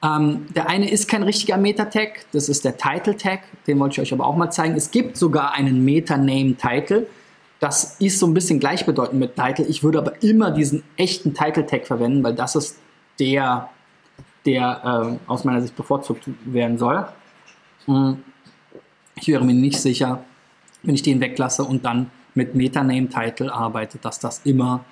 Ähm, 0.03 0.45
der 0.53 0.69
eine 0.69 0.91
ist 0.91 1.09
kein 1.09 1.23
richtiger 1.23 1.57
Meta-Tag, 1.57 2.27
das 2.33 2.49
ist 2.49 2.63
der 2.63 2.77
Title-Tag, 2.77 3.39
den 3.65 3.79
wollte 3.79 3.93
ich 3.93 4.01
euch 4.01 4.13
aber 4.13 4.27
auch 4.27 4.35
mal 4.35 4.51
zeigen. 4.51 4.75
Es 4.75 4.91
gibt 4.91 5.17
sogar 5.17 5.53
einen 5.53 5.83
Meta-Name-Title. 5.83 7.07
Das 7.59 7.95
ist 7.99 8.19
so 8.19 8.27
ein 8.27 8.35
bisschen 8.35 8.59
gleichbedeutend 8.59 9.19
mit 9.19 9.35
Title. 9.35 9.65
Ich 9.65 9.83
würde 9.83 9.97
aber 9.97 10.21
immer 10.21 10.51
diesen 10.51 10.83
echten 10.97 11.33
Title-Tag 11.33 11.87
verwenden, 11.87 12.23
weil 12.23 12.35
das 12.35 12.55
ist 12.55 12.77
der, 13.19 13.69
der 14.45 15.17
äh, 15.25 15.31
aus 15.31 15.45
meiner 15.45 15.61
Sicht 15.63 15.75
bevorzugt 15.75 16.25
werden 16.45 16.77
soll. 16.77 17.07
Hm. 17.85 18.21
Ich 19.15 19.27
wäre 19.29 19.43
mir 19.43 19.55
nicht 19.55 19.81
sicher, 19.81 20.23
wenn 20.83 20.93
ich 20.93 21.01
den 21.01 21.21
weglasse 21.21 21.63
und 21.63 21.85
dann 21.85 22.11
mit 22.35 22.55
Meta-Name-Title 22.55 23.53
arbeitet, 23.53 24.05
dass 24.05 24.19
das 24.19 24.41
immer 24.43 24.85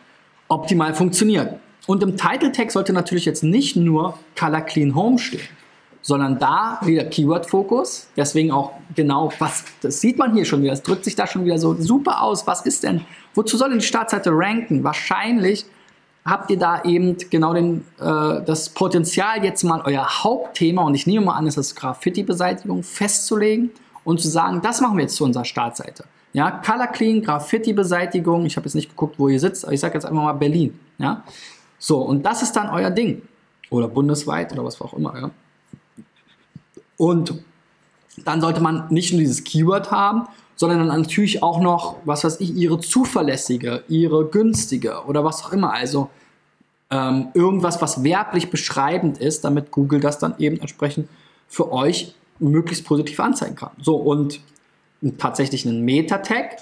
optimal 0.47 0.93
funktioniert. 0.93 1.55
Und 1.87 2.03
im 2.03 2.15
Title-Tag 2.15 2.71
sollte 2.71 2.93
natürlich 2.93 3.25
jetzt 3.25 3.43
nicht 3.43 3.75
nur 3.75 4.17
Color 4.37 4.61
Clean 4.61 4.93
Home 4.95 5.17
stehen, 5.17 5.41
sondern 6.01 6.37
da 6.37 6.79
wieder 6.83 7.05
Keyword-Fokus. 7.05 8.07
Deswegen 8.15 8.51
auch 8.51 8.73
genau, 8.95 9.31
was, 9.39 9.65
das 9.81 10.01
sieht 10.01 10.17
man 10.17 10.33
hier 10.33 10.45
schon 10.45 10.61
wieder, 10.61 10.73
es 10.73 10.83
drückt 10.83 11.05
sich 11.05 11.15
da 11.15 11.25
schon 11.25 11.45
wieder 11.45 11.57
so 11.57 11.75
super 11.79 12.21
aus. 12.21 12.45
Was 12.47 12.65
ist 12.65 12.83
denn, 12.83 13.01
wozu 13.33 13.57
soll 13.57 13.69
denn 13.69 13.79
die 13.79 13.85
Startseite 13.85 14.31
ranken? 14.31 14.83
Wahrscheinlich 14.83 15.65
habt 16.23 16.51
ihr 16.51 16.59
da 16.59 16.83
eben 16.83 17.17
genau 17.29 17.53
den, 17.53 17.85
äh, 17.99 18.43
das 18.45 18.69
Potenzial, 18.69 19.43
jetzt 19.43 19.63
mal 19.63 19.81
euer 19.85 20.23
Hauptthema, 20.23 20.83
und 20.83 20.93
ich 20.93 21.07
nehme 21.07 21.25
mal 21.25 21.35
an, 21.35 21.47
es 21.47 21.57
ist 21.57 21.75
Graffiti-Beseitigung, 21.75 22.83
festzulegen 22.83 23.71
und 24.03 24.21
zu 24.21 24.27
sagen, 24.27 24.61
das 24.61 24.81
machen 24.81 24.97
wir 24.97 25.03
jetzt 25.03 25.15
zu 25.15 25.23
unserer 25.23 25.45
Startseite. 25.45 26.03
Ja, 26.33 26.51
Color 26.51 26.87
Clean, 26.87 27.21
Graffiti-Beseitigung. 27.21 28.45
Ich 28.45 28.55
habe 28.55 28.65
jetzt 28.65 28.75
nicht 28.75 28.89
geguckt, 28.89 29.15
wo 29.17 29.27
ihr 29.27 29.39
sitzt, 29.39 29.65
aber 29.65 29.73
ich 29.73 29.79
sage 29.79 29.95
jetzt 29.95 30.05
einfach 30.05 30.23
mal 30.23 30.33
Berlin. 30.33 30.79
Ja, 30.97 31.23
so 31.79 32.01
und 32.01 32.23
das 32.23 32.41
ist 32.41 32.53
dann 32.53 32.69
euer 32.69 32.89
Ding 32.89 33.21
oder 33.69 33.87
bundesweit 33.87 34.53
oder 34.53 34.63
was 34.63 34.79
auch 34.81 34.93
immer. 34.93 35.19
Ja? 35.19 35.31
Und 36.97 37.33
dann 38.25 38.41
sollte 38.41 38.61
man 38.61 38.87
nicht 38.89 39.11
nur 39.11 39.21
dieses 39.21 39.43
Keyword 39.43 39.91
haben, 39.91 40.27
sondern 40.55 40.87
dann 40.87 41.01
natürlich 41.01 41.41
auch 41.41 41.59
noch, 41.59 41.97
was 42.05 42.23
weiß 42.23 42.39
ich, 42.39 42.55
ihre 42.55 42.79
zuverlässige, 42.79 43.83
ihre 43.87 44.25
günstige 44.25 45.05
oder 45.07 45.23
was 45.23 45.43
auch 45.43 45.53
immer. 45.53 45.73
Also 45.73 46.09
ähm, 46.91 47.29
irgendwas, 47.33 47.81
was 47.81 48.03
werblich 48.03 48.51
beschreibend 48.51 49.17
ist, 49.17 49.43
damit 49.43 49.71
Google 49.71 49.99
das 49.99 50.19
dann 50.19 50.35
eben 50.37 50.59
entsprechend 50.59 51.07
für 51.47 51.71
euch 51.71 52.13
möglichst 52.37 52.85
positiv 52.85 53.19
anzeigen 53.19 53.55
kann. 53.55 53.71
So 53.81 53.95
und 53.95 54.39
tatsächlich 55.17 55.67
einen 55.67 55.81
Meta-Tag, 55.81 56.57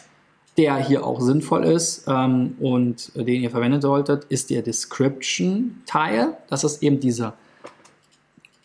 der 0.58 0.78
hier 0.78 1.06
auch 1.06 1.22
sinnvoll 1.22 1.66
ist 1.66 2.06
ähm, 2.08 2.56
und 2.60 3.12
den 3.16 3.42
ihr 3.42 3.50
verwenden 3.50 3.82
solltet, 3.82 4.26
ist 4.26 4.50
der 4.50 4.62
Description-Teil. 4.62 6.38
Das 6.48 6.64
ist 6.64 6.84
eben 6.84 7.00
diese, 7.00 7.34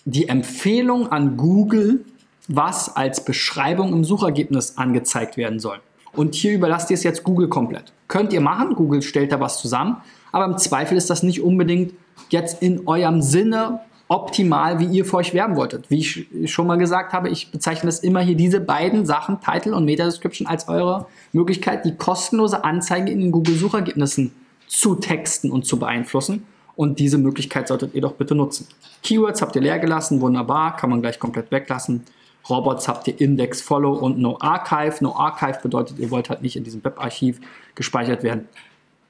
die 0.04 0.28
Empfehlung 0.28 1.12
an 1.12 1.37
Google, 1.37 2.04
was 2.48 2.94
als 2.94 3.24
Beschreibung 3.24 3.92
im 3.92 4.04
Suchergebnis 4.04 4.76
angezeigt 4.76 5.37
werden 5.37 5.60
soll. 5.60 5.80
Und 6.12 6.34
hier 6.34 6.52
überlasst 6.52 6.90
ihr 6.90 6.94
es 6.94 7.02
jetzt 7.02 7.24
Google 7.24 7.48
komplett. 7.48 7.92
Könnt 8.08 8.32
ihr 8.32 8.40
machen, 8.40 8.74
Google 8.74 9.02
stellt 9.02 9.32
da 9.32 9.40
was 9.40 9.60
zusammen, 9.60 9.96
aber 10.30 10.44
im 10.44 10.58
Zweifel 10.58 10.96
ist 10.96 11.10
das 11.10 11.22
nicht 11.22 11.42
unbedingt 11.42 11.94
jetzt 12.28 12.62
in 12.62 12.87
eurem 12.87 13.22
Sinne 13.22 13.80
optimal, 14.09 14.81
wie 14.81 14.87
ihr 14.87 15.05
für 15.05 15.17
euch 15.17 15.33
werben 15.35 15.57
wolltet. 15.57 15.90
Wie 15.90 15.99
ich 16.01 16.53
schon 16.53 16.67
mal 16.67 16.77
gesagt 16.77 17.12
habe, 17.12 17.29
ich 17.31 17.51
bezeichne 17.51 17.88
das 17.88 18.01
immer 18.01 18.21
hier 18.21 18.37
diese 18.37 18.61
beiden 18.61 19.07
Sachen, 19.07 19.38
Title 19.40 19.75
und 19.75 19.85
Meta 19.85 20.05
Description, 20.05 20.47
als 20.47 20.69
eure 20.69 21.07
Möglichkeit, 21.33 21.85
die 21.85 21.97
kostenlose 21.97 22.64
Anzeige 22.64 23.11
in 23.11 23.21
den 23.21 23.33
Google-Suchergebnissen 23.33 24.33
zu 24.69 24.97
texten 24.97 25.51
und 25.51 25.64
zu 25.64 25.79
beeinflussen. 25.79 26.45
Und 26.77 26.99
diese 26.99 27.19
Möglichkeit 27.19 27.69
solltet 27.69 27.95
ihr 27.95 28.03
doch 28.03 28.14
bitte 28.14 28.35
nutzen. 28.35 28.67
Keywords 29.03 29.40
habt 29.40 29.55
ihr 29.57 29.62
leer 29.62 29.79
gelassen, 29.79 30.21
wunderbar, 30.21 30.77
kann 30.77 30.90
man 30.90 31.01
gleich 31.01 31.19
komplett 31.19 31.51
weglassen. 31.51 32.03
Robots 32.49 32.88
habt 32.88 33.09
ihr 33.09 33.19
Index, 33.21 33.62
Follow 33.62 33.93
und 33.93 34.19
No 34.19 34.37
Archive. 34.40 34.97
No 35.01 35.17
Archive 35.17 35.61
bedeutet, 35.62 35.99
ihr 35.99 36.11
wollt 36.11 36.29
halt 36.29 36.43
nicht 36.43 36.57
in 36.57 36.64
diesem 36.64 36.85
Webarchiv 36.85 37.40
gespeichert 37.75 38.23
werden. 38.23 38.49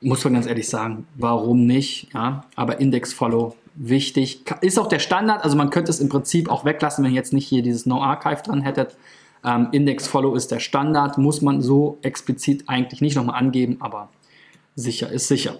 Muss 0.00 0.22
man 0.24 0.34
ganz 0.34 0.46
ehrlich 0.46 0.68
sagen, 0.68 1.06
warum 1.16 1.66
nicht? 1.66 2.12
Ja, 2.12 2.44
aber 2.54 2.80
Index, 2.80 3.12
Follow 3.12 3.56
wichtig. 3.74 4.44
Ist 4.60 4.78
auch 4.78 4.88
der 4.88 4.98
Standard, 4.98 5.44
also 5.44 5.56
man 5.56 5.70
könnte 5.70 5.90
es 5.90 6.00
im 6.00 6.08
Prinzip 6.08 6.50
auch 6.50 6.64
weglassen, 6.64 7.04
wenn 7.04 7.12
ihr 7.12 7.16
jetzt 7.16 7.32
nicht 7.32 7.46
hier 7.46 7.62
dieses 7.62 7.86
No 7.86 8.02
Archive 8.02 8.42
dran 8.42 8.62
hättet. 8.62 8.96
Ähm, 9.44 9.68
Index 9.72 10.06
Follow 10.06 10.34
ist 10.34 10.50
der 10.50 10.60
Standard, 10.60 11.18
muss 11.18 11.42
man 11.42 11.60
so 11.60 11.98
explizit 12.02 12.64
eigentlich 12.68 13.00
nicht 13.00 13.16
nochmal 13.16 13.38
angeben, 13.38 13.76
aber 13.80 14.08
sicher 14.74 15.10
ist 15.10 15.28
sicher. 15.28 15.58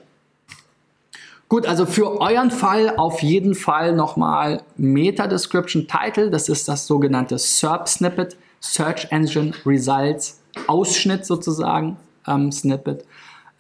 Gut, 1.48 1.66
also 1.66 1.84
für 1.84 2.20
euren 2.20 2.50
Fall 2.50 2.96
auf 2.96 3.22
jeden 3.22 3.54
Fall 3.54 3.94
nochmal 3.94 4.62
Meta 4.76 5.26
Description 5.26 5.86
Title, 5.86 6.30
das 6.30 6.48
ist 6.48 6.68
das 6.68 6.86
sogenannte 6.86 7.36
SERP 7.38 7.86
Snippet, 7.86 8.36
Search 8.60 9.08
Engine 9.10 9.52
Results 9.66 10.40
Ausschnitt 10.66 11.26
sozusagen, 11.26 11.98
ähm, 12.26 12.50
Snippet. 12.50 13.04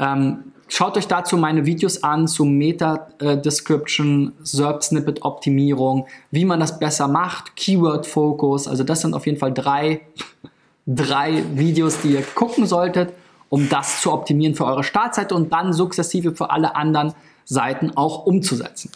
Ähm, 0.04 0.52
Schaut 0.68 0.96
euch 0.96 1.06
dazu 1.06 1.36
meine 1.36 1.66
Videos 1.66 2.02
an 2.02 2.26
zu 2.26 2.44
Meta-Description, 2.44 4.32
SERP-Snippet-Optimierung, 4.42 6.06
wie 6.30 6.44
man 6.44 6.58
das 6.58 6.78
besser 6.78 7.06
macht, 7.06 7.54
Keyword-Fokus. 7.54 8.66
Also 8.66 8.82
das 8.82 9.02
sind 9.02 9.14
auf 9.14 9.26
jeden 9.26 9.38
Fall 9.38 9.52
drei, 9.52 10.00
drei 10.86 11.44
Videos, 11.54 12.00
die 12.00 12.14
ihr 12.14 12.22
gucken 12.22 12.66
solltet, 12.66 13.12
um 13.50 13.68
das 13.68 14.00
zu 14.00 14.10
optimieren 14.12 14.54
für 14.54 14.64
eure 14.64 14.84
Startseite 14.84 15.34
und 15.34 15.52
dann 15.52 15.72
sukzessive 15.72 16.34
für 16.34 16.50
alle 16.50 16.74
anderen 16.74 17.14
Seiten 17.44 17.96
auch 17.96 18.24
umzusetzen. 18.24 18.90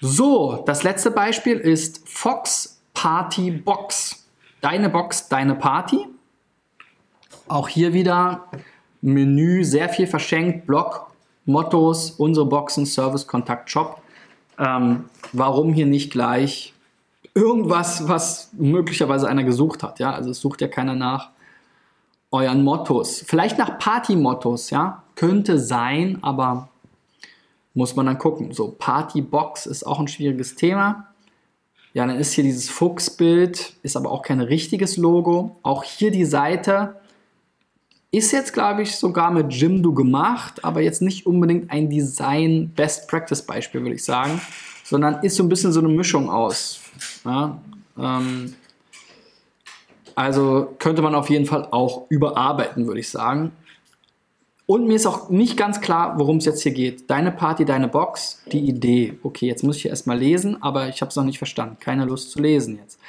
So, 0.00 0.64
das 0.66 0.82
letzte 0.82 1.12
Beispiel 1.12 1.56
ist 1.56 2.06
Fox 2.08 2.82
Party 2.94 3.52
Box. 3.52 4.26
Deine 4.60 4.90
Box, 4.90 5.28
deine 5.28 5.54
Party. 5.54 6.06
Auch 7.48 7.68
hier 7.68 7.92
wieder 7.92 8.48
Menü, 9.02 9.64
sehr 9.64 9.88
viel 9.88 10.06
verschenkt, 10.06 10.66
Blog, 10.66 11.10
Mottos, 11.46 12.10
unsere 12.12 12.46
Boxen, 12.46 12.86
Service, 12.86 13.26
Kontakt, 13.26 13.70
Shop. 13.70 14.00
Ähm, 14.58 15.04
warum 15.32 15.72
hier 15.72 15.86
nicht 15.86 16.10
gleich 16.12 16.74
irgendwas, 17.34 18.08
was 18.08 18.50
möglicherweise 18.52 19.28
einer 19.28 19.44
gesucht 19.44 19.82
hat? 19.82 19.98
Ja, 19.98 20.12
also 20.12 20.30
es 20.30 20.40
sucht 20.40 20.60
ja 20.60 20.68
keiner 20.68 20.94
nach 20.94 21.30
euren 22.30 22.62
Mottos. 22.62 23.24
Vielleicht 23.26 23.58
nach 23.58 23.78
Party-Mottos, 23.78 24.70
ja, 24.70 25.02
könnte 25.16 25.58
sein, 25.58 26.18
aber 26.22 26.68
muss 27.74 27.96
man 27.96 28.06
dann 28.06 28.18
gucken. 28.18 28.52
So, 28.52 28.74
Party-Box 28.78 29.66
ist 29.66 29.86
auch 29.86 30.00
ein 30.00 30.08
schwieriges 30.08 30.54
Thema. 30.56 31.06
Ja, 31.92 32.06
dann 32.06 32.18
ist 32.18 32.32
hier 32.32 32.44
dieses 32.44 32.68
Fuchsbild, 32.68 33.74
ist 33.82 33.96
aber 33.96 34.12
auch 34.12 34.22
kein 34.22 34.40
richtiges 34.40 34.96
Logo. 34.96 35.56
Auch 35.62 35.82
hier 35.82 36.12
die 36.12 36.24
Seite 36.24 36.99
ist 38.12 38.32
jetzt, 38.32 38.52
glaube 38.52 38.82
ich, 38.82 38.96
sogar 38.96 39.30
mit 39.30 39.52
Jimdo 39.52 39.92
gemacht, 39.92 40.64
aber 40.64 40.80
jetzt 40.80 41.00
nicht 41.00 41.26
unbedingt 41.26 41.70
ein 41.70 41.88
Design-Best-Practice-Beispiel, 41.88 43.82
würde 43.82 43.94
ich 43.94 44.04
sagen, 44.04 44.40
sondern 44.84 45.22
ist 45.22 45.36
so 45.36 45.44
ein 45.44 45.48
bisschen 45.48 45.72
so 45.72 45.80
eine 45.80 45.88
Mischung 45.88 46.28
aus. 46.28 46.80
Ja, 47.24 47.60
ähm, 47.96 48.54
also 50.16 50.74
könnte 50.78 51.02
man 51.02 51.14
auf 51.14 51.30
jeden 51.30 51.46
Fall 51.46 51.68
auch 51.70 52.06
überarbeiten, 52.08 52.86
würde 52.86 53.00
ich 53.00 53.08
sagen. 53.08 53.52
Und 54.66 54.86
mir 54.86 54.94
ist 54.94 55.06
auch 55.06 55.30
nicht 55.30 55.56
ganz 55.56 55.80
klar, 55.80 56.14
worum 56.18 56.36
es 56.36 56.44
jetzt 56.44 56.62
hier 56.62 56.72
geht. 56.72 57.10
Deine 57.10 57.32
Party, 57.32 57.64
deine 57.64 57.88
Box, 57.88 58.42
die 58.52 58.60
Idee. 58.60 59.18
Okay, 59.22 59.46
jetzt 59.46 59.64
muss 59.64 59.76
ich 59.76 59.82
hier 59.82 59.90
erstmal 59.90 60.18
lesen, 60.18 60.62
aber 60.62 60.88
ich 60.88 61.00
habe 61.00 61.08
es 61.08 61.16
noch 61.16 61.24
nicht 61.24 61.38
verstanden. 61.38 61.76
Keine 61.80 62.04
Lust 62.04 62.30
zu 62.32 62.40
lesen 62.40 62.78
jetzt. 62.80 63.00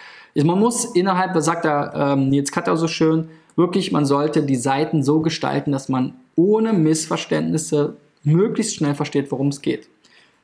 Man 0.45 0.59
muss 0.59 0.85
innerhalb, 0.85 1.35
sagt 1.41 1.65
er 1.65 1.93
ähm, 1.93 2.29
Nils 2.29 2.51
Katter 2.51 2.77
so 2.77 2.87
schön, 2.87 3.29
wirklich, 3.55 3.91
man 3.91 4.05
sollte 4.05 4.43
die 4.43 4.55
Seiten 4.55 5.03
so 5.03 5.21
gestalten, 5.21 5.71
dass 5.71 5.89
man 5.89 6.13
ohne 6.35 6.73
Missverständnisse 6.73 7.97
möglichst 8.23 8.75
schnell 8.75 8.95
versteht, 8.95 9.31
worum 9.31 9.47
es 9.47 9.61
geht. 9.61 9.89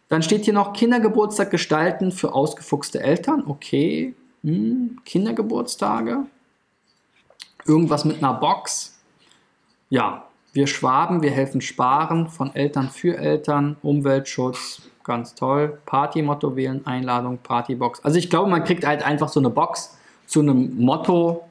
Dann 0.10 0.22
steht 0.22 0.46
hier 0.46 0.54
noch 0.54 0.74
Kindergeburtstag 0.74 1.52
gestalten 1.52 2.12
für 2.12 2.34
ausgefuchste 2.34 3.02
Eltern. 3.02 3.44
Okay, 3.48 4.16
hm, 4.44 5.00
Kindergeburtstage. 5.06 6.26
Irgendwas 7.66 8.06
mit 8.06 8.24
einer 8.24 8.34
Box. 8.34 8.98
Ja, 9.90 10.28
wir 10.54 10.68
Schwaben, 10.68 11.22
wir 11.22 11.32
helfen 11.32 11.62
sparen 11.62 12.30
von 12.30 12.56
Eltern 12.56 12.90
für 12.90 13.18
Eltern, 13.18 13.76
Umweltschutz, 13.82 14.82
Ganz 15.08 15.36
toll. 15.36 15.80
Party-Motto 15.86 16.58
wählen, 16.58 16.86
Einladung, 16.86 17.38
Partybox. 17.38 18.02
Also 18.04 18.20
ich 18.20 18.30
glaube, 18.30 18.52
man 18.52 18.66
kriegt 18.66 18.86
halt 18.86 19.04
einfach 19.04 19.30
so 19.30 19.40
eine 19.40 19.50
Box 19.50 19.98
zu 20.26 20.42
einem 20.42 20.76
Motto 20.84 21.47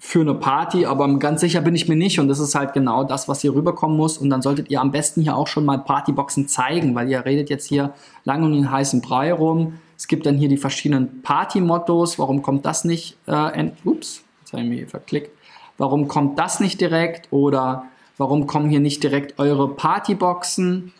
für 0.00 0.20
eine 0.20 0.34
Party, 0.34 0.86
aber 0.86 1.12
ganz 1.18 1.40
sicher 1.40 1.60
bin 1.60 1.74
ich 1.74 1.88
mir 1.88 1.96
nicht 1.96 2.20
und 2.20 2.28
das 2.28 2.38
ist 2.38 2.54
halt 2.54 2.72
genau 2.72 3.02
das, 3.02 3.28
was 3.28 3.40
hier 3.40 3.54
rüberkommen 3.54 3.96
muss 3.96 4.16
und 4.18 4.30
dann 4.30 4.42
solltet 4.42 4.70
ihr 4.70 4.80
am 4.80 4.92
besten 4.92 5.22
hier 5.22 5.36
auch 5.36 5.48
schon 5.48 5.64
mal 5.64 5.78
Partyboxen 5.78 6.46
zeigen, 6.46 6.94
weil 6.94 7.08
ihr 7.08 7.24
redet 7.24 7.50
jetzt 7.50 7.66
hier 7.66 7.92
lange 8.24 8.46
um 8.46 8.52
den 8.52 8.70
heißen 8.70 9.00
Brei 9.00 9.32
rum. 9.32 9.74
Es 9.96 10.06
gibt 10.06 10.26
dann 10.26 10.36
hier 10.36 10.48
die 10.48 10.56
verschiedenen 10.56 11.22
Party-Mottos. 11.22 12.20
Warum 12.20 12.42
kommt 12.42 12.64
das 12.64 12.84
nicht? 12.84 13.16
Äh, 13.26 13.70
ups, 13.84 14.22
jetzt 14.40 14.52
habe 14.52 14.62
ich 14.62 14.68
mich 14.68 14.88
verklickt. 14.88 15.36
Warum 15.76 16.06
kommt 16.06 16.38
das 16.38 16.60
nicht 16.60 16.80
direkt? 16.80 17.32
Oder 17.32 17.86
warum 18.16 18.46
kommen 18.46 18.70
hier 18.70 18.78
nicht 18.78 19.02
direkt 19.02 19.40
eure 19.40 19.68
Partyboxen? 19.68 20.92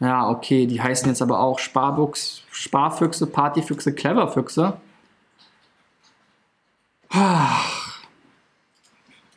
Ja, 0.00 0.30
okay, 0.30 0.66
die 0.66 0.80
heißen 0.80 1.08
jetzt 1.08 1.20
aber 1.20 1.40
auch 1.40 1.58
Sparbuchs, 1.58 2.42
Sparfüchse, 2.50 3.26
Partyfüchse, 3.26 3.94
Cleverfüchse. 3.94 4.78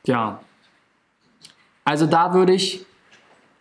Ja. 0.09 0.39
Also 1.85 2.07
da 2.07 2.33
würde 2.33 2.53
ich 2.53 2.83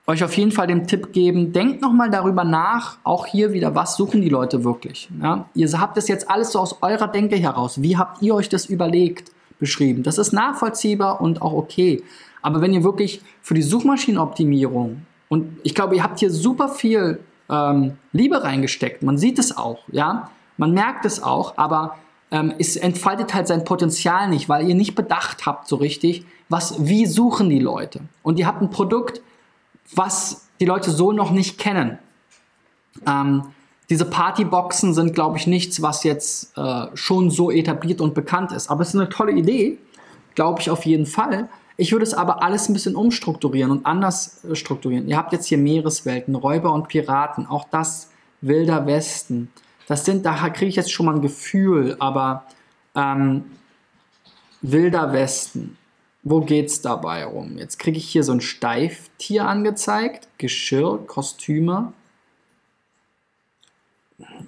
euch 0.07 0.25
auf 0.25 0.35
jeden 0.35 0.51
Fall 0.51 0.67
den 0.67 0.87
Tipp 0.87 1.13
geben, 1.13 1.53
denkt 1.53 1.83
nochmal 1.83 2.09
darüber 2.09 2.43
nach, 2.43 2.97
auch 3.05 3.27
hier 3.27 3.53
wieder, 3.53 3.75
was 3.75 3.97
suchen 3.97 4.23
die 4.23 4.31
Leute 4.31 4.65
wirklich. 4.65 5.11
Ja? 5.23 5.45
Ihr 5.55 5.71
habt 5.79 5.99
das 5.99 6.09
jetzt 6.09 6.31
alles 6.31 6.53
so 6.53 6.61
aus 6.61 6.83
eurer 6.83 7.09
Denke 7.09 7.37
heraus. 7.37 7.83
Wie 7.83 7.99
habt 7.99 8.23
ihr 8.23 8.35
euch 8.35 8.49
das 8.49 8.65
überlegt, 8.65 9.31
beschrieben? 9.59 10.03
Das 10.03 10.17
ist 10.17 10.33
nachvollziehbar 10.33 11.21
und 11.21 11.43
auch 11.43 11.53
okay. 11.53 12.03
Aber 12.41 12.63
wenn 12.63 12.73
ihr 12.73 12.83
wirklich 12.83 13.21
für 13.43 13.53
die 13.53 13.63
Suchmaschinenoptimierung, 13.63 15.03
und 15.29 15.59
ich 15.63 15.75
glaube, 15.75 15.97
ihr 15.97 16.03
habt 16.03 16.19
hier 16.19 16.31
super 16.31 16.71
viel 16.71 17.21
ähm, 17.51 17.99
Liebe 18.13 18.43
reingesteckt, 18.43 19.03
man 19.03 19.19
sieht 19.19 19.39
es 19.39 19.55
auch, 19.55 19.81
ja, 19.93 20.31
man 20.57 20.73
merkt 20.73 21.05
es 21.05 21.23
auch, 21.23 21.59
aber 21.59 21.97
ähm, 22.31 22.55
es 22.59 22.77
entfaltet 22.77 23.35
halt 23.35 23.47
sein 23.47 23.65
Potenzial 23.65 24.29
nicht, 24.29 24.49
weil 24.49 24.69
ihr 24.69 24.75
nicht 24.75 24.95
bedacht 24.95 25.47
habt 25.47 25.69
so 25.69 25.77
richtig, 25.77 26.25
was, 26.49 26.87
wie 26.87 27.07
suchen 27.07 27.51
die 27.51 27.59
Leute. 27.59 28.01
Und 28.23 28.39
ihr 28.39 28.47
habt 28.47 28.63
ein 28.63 28.71
Produkt, 28.71 29.21
was 29.95 30.49
die 30.61 30.65
Leute 30.65 30.91
so 30.91 31.13
noch 31.13 31.31
nicht 31.31 31.59
kennen. 31.59 31.99
Ähm, 33.07 33.45
diese 33.91 34.05
Partyboxen 34.05 34.93
sind, 34.93 35.15
glaube 35.15 35.39
ich, 35.39 35.47
nichts, 35.47 35.81
was 35.81 36.05
jetzt 36.05 36.57
äh, 36.59 36.87
schon 36.95 37.31
so 37.31 37.51
etabliert 37.51 38.01
und 38.01 38.15
bekannt 38.15 38.53
ist. 38.53 38.71
Aber 38.71 38.83
es 38.83 38.89
ist 38.89 38.97
eine 38.97 39.09
tolle 39.09 39.33
Idee, 39.33 39.79
glaube 40.35 40.61
ich 40.61 40.71
auf 40.71 40.85
jeden 40.85 41.07
Fall. 41.07 41.49
Ich 41.79 41.93
würde 41.93 42.05
es 42.05 42.13
aber 42.13 42.43
alles 42.43 42.69
ein 42.69 42.73
bisschen 42.75 42.97
umstrukturieren 42.97 43.71
und 43.71 43.87
anders 43.87 44.45
äh, 44.45 44.55
strukturieren. 44.55 45.09
Ihr 45.09 45.17
habt 45.17 45.33
jetzt 45.33 45.47
hier 45.47 45.59
Meereswelten, 45.59 46.35
Räuber 46.35 46.73
und 46.73 46.89
Piraten, 46.89 47.47
auch 47.47 47.67
das 47.71 48.11
Wilder 48.41 48.87
Westen. 48.87 49.51
Das 49.87 50.05
sind, 50.05 50.27
da 50.27 50.35
kriege 50.51 50.69
ich 50.69 50.77
jetzt 50.77 50.93
schon 50.93 51.07
mal 51.07 51.15
ein 51.15 51.23
Gefühl, 51.23 51.97
aber 51.99 52.45
ähm, 52.95 53.45
Wilder 54.61 55.13
Westen, 55.15 55.78
wo 56.31 56.41
geht 56.41 56.67
es 56.67 56.81
dabei 56.81 57.27
um? 57.27 57.59
Jetzt 57.59 57.79
kriege 57.79 57.99
ich 57.99 58.09
hier 58.09 58.23
so 58.23 58.33
ein 58.33 58.41
Steiftier 58.41 59.47
angezeigt, 59.47 60.29
Geschirr, 60.39 60.99
Kostüme. 61.07 61.93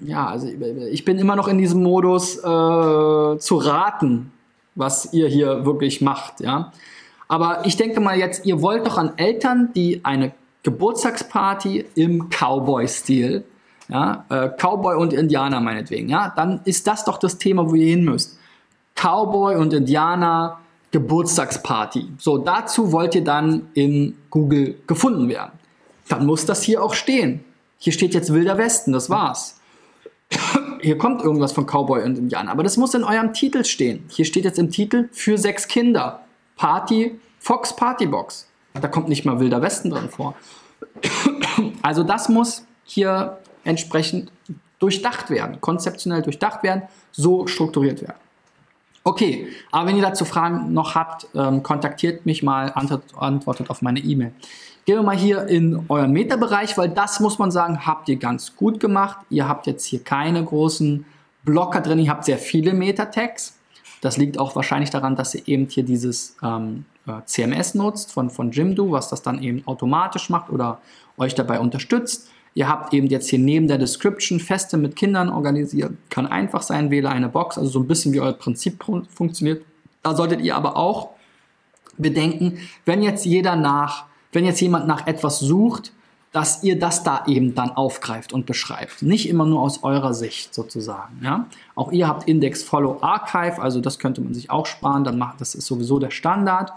Ja, 0.00 0.26
also 0.26 0.48
ich 0.48 1.04
bin 1.04 1.18
immer 1.18 1.36
noch 1.36 1.48
in 1.48 1.58
diesem 1.58 1.82
Modus 1.82 2.38
äh, 2.38 2.42
zu 2.42 3.56
raten, 3.56 4.32
was 4.74 5.12
ihr 5.12 5.28
hier 5.28 5.64
wirklich 5.64 6.00
macht, 6.00 6.40
ja. 6.40 6.72
Aber 7.28 7.64
ich 7.64 7.76
denke 7.76 8.00
mal 8.00 8.18
jetzt, 8.18 8.44
ihr 8.44 8.60
wollt 8.60 8.86
doch 8.86 8.98
an 8.98 9.12
Eltern, 9.16 9.72
die 9.74 10.04
eine 10.04 10.32
Geburtstagsparty 10.64 11.84
im 11.94 12.28
Cowboy-Stil 12.28 13.44
ja, 13.90 14.24
äh, 14.28 14.48
Cowboy 14.48 14.96
und 14.96 15.12
Indianer 15.12 15.60
meinetwegen, 15.60 16.08
ja, 16.08 16.32
dann 16.34 16.60
ist 16.64 16.86
das 16.86 17.04
doch 17.04 17.18
das 17.18 17.38
Thema, 17.38 17.68
wo 17.68 17.74
ihr 17.74 17.88
hin 17.88 18.04
müsst. 18.04 18.38
Cowboy 18.94 19.56
und 19.56 19.72
Indianer 19.72 20.60
Geburtstagsparty. 20.90 22.08
So, 22.18 22.38
dazu 22.38 22.92
wollt 22.92 23.14
ihr 23.14 23.24
dann 23.24 23.68
in 23.74 24.16
Google 24.30 24.76
gefunden 24.86 25.28
werden. 25.28 25.52
Dann 26.08 26.26
muss 26.26 26.46
das 26.46 26.62
hier 26.62 26.82
auch 26.82 26.94
stehen. 26.94 27.44
Hier 27.78 27.92
steht 27.92 28.14
jetzt 28.14 28.32
Wilder 28.32 28.58
Westen, 28.58 28.92
das 28.92 29.08
war's. 29.08 29.60
Hier 30.80 30.98
kommt 30.98 31.22
irgendwas 31.22 31.52
von 31.52 31.66
Cowboy 31.66 32.02
und 32.02 32.18
Indianer, 32.18 32.50
aber 32.50 32.62
das 32.62 32.76
muss 32.76 32.94
in 32.94 33.04
eurem 33.04 33.32
Titel 33.32 33.64
stehen. 33.64 34.04
Hier 34.08 34.24
steht 34.24 34.44
jetzt 34.44 34.58
im 34.58 34.70
Titel 34.70 35.08
für 35.12 35.38
sechs 35.38 35.68
Kinder. 35.68 36.24
Party, 36.56 37.18
Fox 37.38 37.74
Party 37.74 38.06
Box. 38.06 38.46
Da 38.74 38.88
kommt 38.88 39.08
nicht 39.08 39.24
mal 39.24 39.40
Wilder 39.40 39.62
Westen 39.62 39.90
drin 39.90 40.08
vor. 40.08 40.34
Also 41.82 42.04
das 42.04 42.28
muss 42.30 42.64
hier 42.84 43.38
entsprechend 43.64 44.32
durchdacht 44.78 45.28
werden, 45.30 45.60
konzeptionell 45.60 46.22
durchdacht 46.22 46.62
werden, 46.62 46.82
so 47.12 47.46
strukturiert 47.46 48.00
werden. 48.00 48.16
Okay, 49.02 49.48
aber 49.70 49.88
wenn 49.88 49.96
ihr 49.96 50.02
dazu 50.02 50.24
Fragen 50.24 50.72
noch 50.74 50.94
habt, 50.94 51.26
ähm, 51.34 51.62
kontaktiert 51.62 52.26
mich 52.26 52.42
mal, 52.42 52.72
antwortet 52.74 53.70
auf 53.70 53.80
meine 53.80 54.00
E-Mail. 54.00 54.32
Gehen 54.84 54.96
wir 54.96 55.02
mal 55.02 55.16
hier 55.16 55.46
in 55.46 55.84
euren 55.88 56.12
Meta-Bereich, 56.12 56.76
weil 56.76 56.88
das 56.90 57.20
muss 57.20 57.38
man 57.38 57.50
sagen, 57.50 57.86
habt 57.86 58.08
ihr 58.08 58.16
ganz 58.16 58.56
gut 58.56 58.80
gemacht. 58.80 59.18
Ihr 59.30 59.48
habt 59.48 59.66
jetzt 59.66 59.84
hier 59.84 60.02
keine 60.02 60.44
großen 60.44 61.06
Blocker 61.44 61.80
drin, 61.80 61.98
ihr 61.98 62.10
habt 62.10 62.24
sehr 62.24 62.38
viele 62.38 62.74
Meta-Tags. 62.74 63.56
Das 64.00 64.16
liegt 64.16 64.38
auch 64.38 64.56
wahrscheinlich 64.56 64.90
daran, 64.90 65.16
dass 65.16 65.34
ihr 65.34 65.46
eben 65.46 65.66
hier 65.68 65.82
dieses 65.82 66.36
ähm, 66.42 66.84
äh, 67.06 67.24
CMS 67.24 67.74
nutzt 67.74 68.12
von, 68.12 68.30
von 68.30 68.50
Jimdo, 68.50 68.90
was 68.90 69.08
das 69.08 69.22
dann 69.22 69.42
eben 69.42 69.62
automatisch 69.66 70.30
macht 70.30 70.50
oder 70.50 70.80
euch 71.18 71.34
dabei 71.34 71.60
unterstützt. 71.60 72.28
Ihr 72.54 72.68
habt 72.68 72.92
eben 72.92 73.06
jetzt 73.06 73.28
hier 73.28 73.38
neben 73.38 73.68
der 73.68 73.78
Description 73.78 74.40
Feste 74.40 74.76
mit 74.76 74.96
Kindern 74.96 75.28
organisiert. 75.28 75.92
Kann 76.08 76.26
einfach 76.26 76.62
sein, 76.62 76.90
wähle 76.90 77.08
eine 77.08 77.28
Box, 77.28 77.58
also 77.58 77.70
so 77.70 77.80
ein 77.80 77.86
bisschen 77.86 78.12
wie 78.12 78.20
euer 78.20 78.32
Prinzip 78.32 78.84
funktioniert. 79.08 79.62
Da 80.02 80.14
solltet 80.14 80.40
ihr 80.40 80.56
aber 80.56 80.76
auch 80.76 81.10
bedenken, 81.96 82.58
wenn 82.84 83.02
jetzt 83.02 83.24
jeder 83.24 83.56
nach, 83.56 84.04
wenn 84.32 84.44
jetzt 84.44 84.60
jemand 84.60 84.86
nach 84.86 85.06
etwas 85.06 85.38
sucht, 85.38 85.92
dass 86.32 86.62
ihr 86.62 86.78
das 86.78 87.02
da 87.02 87.24
eben 87.26 87.54
dann 87.54 87.70
aufgreift 87.70 88.32
und 88.32 88.46
beschreibt. 88.46 89.02
Nicht 89.02 89.28
immer 89.28 89.46
nur 89.46 89.60
aus 89.60 89.82
eurer 89.82 90.14
Sicht 90.14 90.54
sozusagen. 90.54 91.20
Ja? 91.22 91.46
Auch 91.74 91.90
ihr 91.90 92.06
habt 92.06 92.28
Index 92.28 92.62
Follow 92.62 92.98
Archive, 93.00 93.60
also 93.60 93.80
das 93.80 93.98
könnte 93.98 94.20
man 94.20 94.32
sich 94.34 94.48
auch 94.48 94.66
sparen, 94.66 95.02
dann 95.02 95.18
macht, 95.18 95.40
das 95.40 95.54
ist 95.54 95.66
sowieso 95.66 95.98
der 95.98 96.10
Standard. 96.10 96.72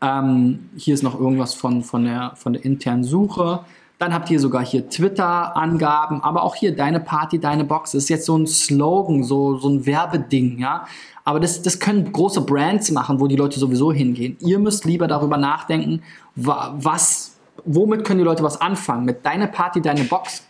Ähm, 0.00 0.68
hier 0.76 0.94
ist 0.94 1.02
noch 1.02 1.18
irgendwas 1.18 1.54
von, 1.54 1.82
von, 1.82 2.04
der, 2.04 2.32
von 2.36 2.52
der 2.52 2.64
internen 2.64 3.02
Suche. 3.02 3.60
Dann 3.98 4.14
habt 4.14 4.30
ihr 4.30 4.38
sogar 4.38 4.64
hier 4.64 4.88
Twitter-Angaben, 4.88 6.22
aber 6.22 6.44
auch 6.44 6.54
hier 6.54 6.74
deine 6.74 7.00
Party, 7.00 7.40
deine 7.40 7.64
Box. 7.64 7.92
Das 7.92 8.04
ist 8.04 8.08
jetzt 8.08 8.26
so 8.26 8.36
ein 8.36 8.46
Slogan, 8.46 9.24
so, 9.24 9.56
so 9.56 9.68
ein 9.68 9.84
Werbeding, 9.86 10.58
ja. 10.58 10.86
Aber 11.24 11.40
das, 11.40 11.62
das 11.62 11.80
können 11.80 12.12
große 12.12 12.42
Brands 12.42 12.90
machen, 12.92 13.20
wo 13.20 13.26
die 13.26 13.36
Leute 13.36 13.58
sowieso 13.58 13.92
hingehen. 13.92 14.36
Ihr 14.40 14.58
müsst 14.58 14.84
lieber 14.84 15.08
darüber 15.08 15.36
nachdenken, 15.36 16.02
was, 16.36 17.36
womit 17.64 18.04
können 18.04 18.20
die 18.20 18.24
Leute 18.24 18.42
was 18.44 18.60
anfangen? 18.60 19.04
Mit 19.04 19.26
deiner 19.26 19.48
Party, 19.48 19.82
deine 19.82 20.04
Box 20.04 20.44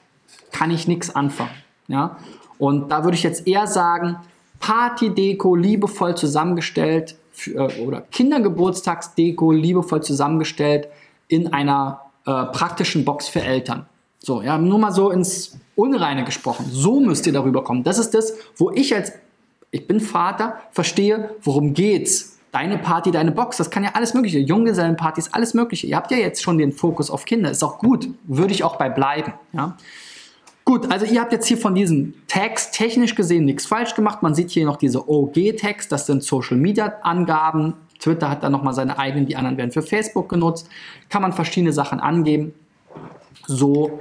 kann 0.52 0.70
ich 0.70 0.86
nichts 0.86 1.14
anfangen, 1.14 1.50
ja. 1.88 2.16
Und 2.58 2.90
da 2.90 3.04
würde 3.04 3.16
ich 3.16 3.22
jetzt 3.22 3.46
eher 3.46 3.66
sagen, 3.66 4.16
Party-Deko 4.60 5.54
liebevoll 5.54 6.16
zusammengestellt 6.16 7.16
für, 7.32 7.70
äh, 7.70 7.80
oder 7.80 8.02
Kindergeburtstagsdeko 8.02 9.52
liebevoll 9.52 10.02
zusammengestellt 10.02 10.88
in 11.28 11.52
einer 11.52 12.00
äh, 12.28 12.44
praktischen 12.52 13.06
Box 13.06 13.26
für 13.26 13.40
Eltern. 13.40 13.86
So, 14.18 14.42
ja, 14.42 14.58
nur 14.58 14.78
mal 14.78 14.92
so 14.92 15.10
ins 15.10 15.56
Unreine 15.76 16.24
gesprochen. 16.24 16.66
So 16.70 17.00
müsst 17.00 17.26
ihr 17.26 17.32
darüber 17.32 17.64
kommen. 17.64 17.84
Das 17.84 17.98
ist 17.98 18.12
das, 18.12 18.34
wo 18.56 18.70
ich 18.70 18.94
als, 18.94 19.12
ich 19.70 19.86
bin 19.86 19.98
Vater, 19.98 20.58
verstehe, 20.70 21.30
worum 21.40 21.72
geht's. 21.72 22.38
Deine 22.52 22.76
Party, 22.76 23.10
deine 23.10 23.32
Box, 23.32 23.56
das 23.56 23.70
kann 23.70 23.82
ja 23.82 23.90
alles 23.94 24.12
Mögliche. 24.12 24.38
Junggesellenpartys, 24.38 25.32
alles 25.32 25.54
Mögliche. 25.54 25.86
Ihr 25.86 25.96
habt 25.96 26.10
ja 26.10 26.18
jetzt 26.18 26.42
schon 26.42 26.58
den 26.58 26.72
Fokus 26.72 27.10
auf 27.10 27.24
Kinder. 27.24 27.50
Ist 27.50 27.62
auch 27.62 27.78
gut. 27.78 28.08
Würde 28.24 28.52
ich 28.52 28.62
auch 28.62 28.76
bei 28.76 28.90
bleiben. 28.90 29.32
Ja. 29.52 29.76
Gut, 30.66 30.90
also 30.90 31.06
ihr 31.06 31.22
habt 31.22 31.32
jetzt 31.32 31.46
hier 31.46 31.56
von 31.56 31.74
diesen 31.74 32.14
Tags 32.26 32.72
technisch 32.72 33.14
gesehen 33.14 33.46
nichts 33.46 33.64
falsch 33.64 33.94
gemacht. 33.94 34.22
Man 34.22 34.34
sieht 34.34 34.50
hier 34.50 34.66
noch 34.66 34.76
diese 34.76 35.08
OG-Tags, 35.08 35.88
das 35.88 36.04
sind 36.04 36.22
Social 36.22 36.58
Media 36.58 36.92
Angaben, 37.00 37.72
Twitter 37.98 38.30
hat 38.30 38.42
dann 38.42 38.52
nochmal 38.52 38.74
seine 38.74 38.98
eigenen, 38.98 39.26
die 39.26 39.36
anderen 39.36 39.56
werden 39.56 39.72
für 39.72 39.82
Facebook 39.82 40.28
genutzt. 40.28 40.68
Kann 41.08 41.22
man 41.22 41.32
verschiedene 41.32 41.72
Sachen 41.72 42.00
angeben. 42.00 42.54
So 43.46 44.00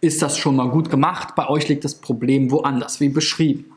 ist 0.00 0.22
das 0.22 0.38
schon 0.38 0.56
mal 0.56 0.68
gut 0.68 0.90
gemacht. 0.90 1.34
Bei 1.36 1.48
euch 1.48 1.68
liegt 1.68 1.84
das 1.84 1.94
Problem 1.94 2.50
woanders, 2.50 3.00
wie 3.00 3.08
beschrieben. 3.08 3.72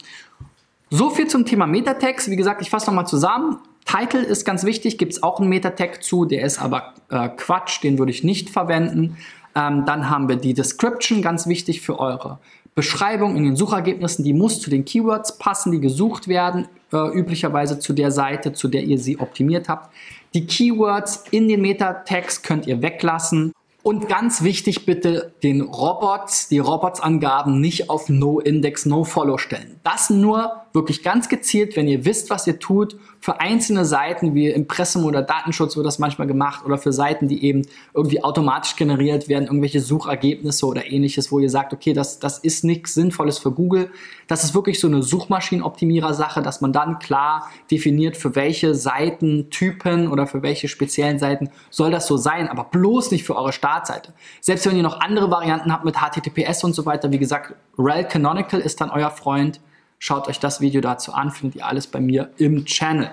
So 0.90 1.10
viel 1.10 1.28
zum 1.28 1.46
Thema 1.46 1.68
Metatext. 1.68 2.30
Wie 2.30 2.36
gesagt, 2.36 2.62
ich 2.62 2.70
fasse 2.70 2.88
nochmal 2.88 3.08
zusammen. 3.08 3.60
Title 3.86 4.22
ist 4.22 4.46
ganz 4.46 4.64
wichtig, 4.64 4.98
gibt 4.98 5.14
es 5.14 5.24
auch 5.24 5.40
einen 5.40 5.50
Metatag 5.50 6.04
zu, 6.04 6.26
der 6.26 6.44
ist 6.44 6.62
aber 6.62 6.94
äh, 7.10 7.30
Quatsch, 7.30 7.82
den 7.82 7.98
würde 7.98 8.12
ich 8.12 8.24
nicht 8.24 8.50
verwenden. 8.50 9.18
Ähm, 9.56 9.86
dann 9.86 10.10
haben 10.10 10.30
wir 10.30 10.36
die 10.36 10.54
Description, 10.54 11.22
ganz 11.22 11.48
wichtig 11.48 11.82
für 11.82 12.00
eure 12.00 12.40
Beschreibung 12.76 13.36
in 13.36 13.44
den 13.44 13.56
Suchergebnissen, 13.56 14.24
die 14.24 14.34
muss 14.34 14.62
zu 14.62 14.70
den 14.70 14.86
Keywords 14.86 15.38
passen, 15.38 15.72
die 15.72 15.80
gesucht 15.80 16.28
werden 16.28 16.68
äh, 16.92 16.98
üblicherweise 17.18 17.80
zu 17.80 17.94
der 17.94 18.12
Seite, 18.12 18.54
zu 18.54 18.68
der 18.68 18.84
ihr 18.84 18.98
sie 18.98 19.20
optimiert 19.20 19.70
habt. 19.70 19.94
Die 20.34 20.46
Keywords 20.46 21.24
in 21.32 21.48
den 21.48 21.62
Meta-Tags 21.62 22.42
könnt 22.42 22.68
ihr 22.68 22.82
weglassen 22.82 23.54
Und 23.82 24.10
ganz 24.10 24.44
wichtig, 24.44 24.86
bitte 24.86 25.34
den 25.42 25.62
Robots, 25.62 26.50
die 26.50 26.60
Robots-Angaben 26.60 27.62
nicht 27.62 27.90
auf 27.90 28.10
No-Index, 28.10 28.86
No-Follow 28.86 29.38
stellen. 29.38 29.80
Das 29.84 30.10
nur 30.10 30.52
wirklich 30.74 31.02
ganz 31.02 31.30
gezielt, 31.30 31.76
wenn 31.78 31.88
ihr 31.88 32.04
wisst, 32.04 32.30
was 32.30 32.46
ihr 32.46 32.60
tut, 32.60 32.98
für 33.22 33.42
einzelne 33.42 33.84
Seiten 33.84 34.34
wie 34.34 34.48
Impressum 34.48 35.04
oder 35.04 35.22
Datenschutz 35.22 35.76
wird 35.76 35.86
das 35.86 36.00
manchmal 36.00 36.28
gemacht 36.28 36.66
oder 36.66 36.78
für 36.78 36.94
Seiten, 36.94 37.28
die 37.28 37.44
eben 37.44 37.68
irgendwie 37.94 38.24
automatisch 38.24 38.78
generiert 38.78 39.28
werden, 39.28 39.46
irgendwelche 39.46 39.82
Suchergebnisse 39.82 40.66
oder 40.66 40.90
ähnliches, 40.90 41.32
wo 41.32 41.40
ihr 41.40 41.50
sagt, 41.50 41.74
okay, 41.74 41.92
das, 41.92 42.20
das 42.20 42.40
ist 42.40 42.64
nichts 42.64 42.94
Sinnvolles 42.94 43.38
für 43.38 43.52
Google. 43.52 43.92
Das 44.28 44.44
ist 44.46 44.56
wirklich 44.56 44.80
so 44.80 44.88
eine 44.88 45.04
Suchmaschinenoptimierer-Sache, 45.04 46.42
dass 46.42 46.62
man 46.62 46.72
dann 46.72 47.00
klar 47.00 47.50
definiert, 47.70 48.16
für 48.16 48.36
welche 48.36 48.74
Seitentypen 48.74 50.08
oder 50.08 50.26
für 50.26 50.42
welche 50.42 50.70
speziellen 50.70 51.20
Seiten 51.20 51.50
soll 51.70 51.92
das 51.92 52.08
so 52.08 52.16
sein, 52.16 52.48
aber 52.48 52.64
bloß 52.64 53.12
nicht 53.12 53.26
für 53.26 53.36
eure 53.36 53.52
Startseite. 53.52 54.14
Selbst 54.40 54.66
wenn 54.66 54.78
ihr 54.78 54.84
noch 54.84 55.02
andere 55.02 55.30
Varianten 55.30 55.74
habt 55.74 55.84
mit 55.84 55.98
HTTPS 55.98 56.64
und 56.64 56.74
so 56.74 56.86
weiter, 56.86 57.12
wie 57.12 57.20
gesagt, 57.20 57.54
Rel 57.78 58.06
Canonical 58.06 58.62
ist 58.62 58.80
dann 58.80 58.90
euer 58.90 59.12
Freund 59.12 59.60
Schaut 60.00 60.30
euch 60.30 60.40
das 60.40 60.62
Video 60.62 60.80
dazu 60.80 61.14
an, 61.14 61.30
findet 61.30 61.58
ihr 61.58 61.66
alles 61.66 61.88
bei 61.88 62.00
mir 62.00 62.32
im 62.38 62.66
Channel. 62.66 63.12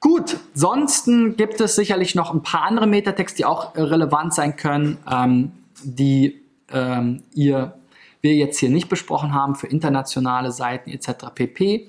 Gut, 0.00 0.38
sonst 0.54 1.08
gibt 1.36 1.60
es 1.60 1.76
sicherlich 1.76 2.14
noch 2.14 2.34
ein 2.34 2.42
paar 2.42 2.62
andere 2.62 2.86
Metatext, 2.86 3.38
die 3.38 3.44
auch 3.44 3.76
relevant 3.76 4.34
sein 4.34 4.56
können, 4.56 4.98
ähm, 5.10 5.52
die 5.84 6.40
ähm, 6.72 7.22
ihr, 7.34 7.74
wir 8.20 8.34
jetzt 8.34 8.58
hier 8.58 8.70
nicht 8.70 8.88
besprochen 8.88 9.32
haben 9.32 9.54
für 9.54 9.66
internationale 9.66 10.52
Seiten 10.52 10.90
etc. 10.90 11.26
pp. 11.34 11.88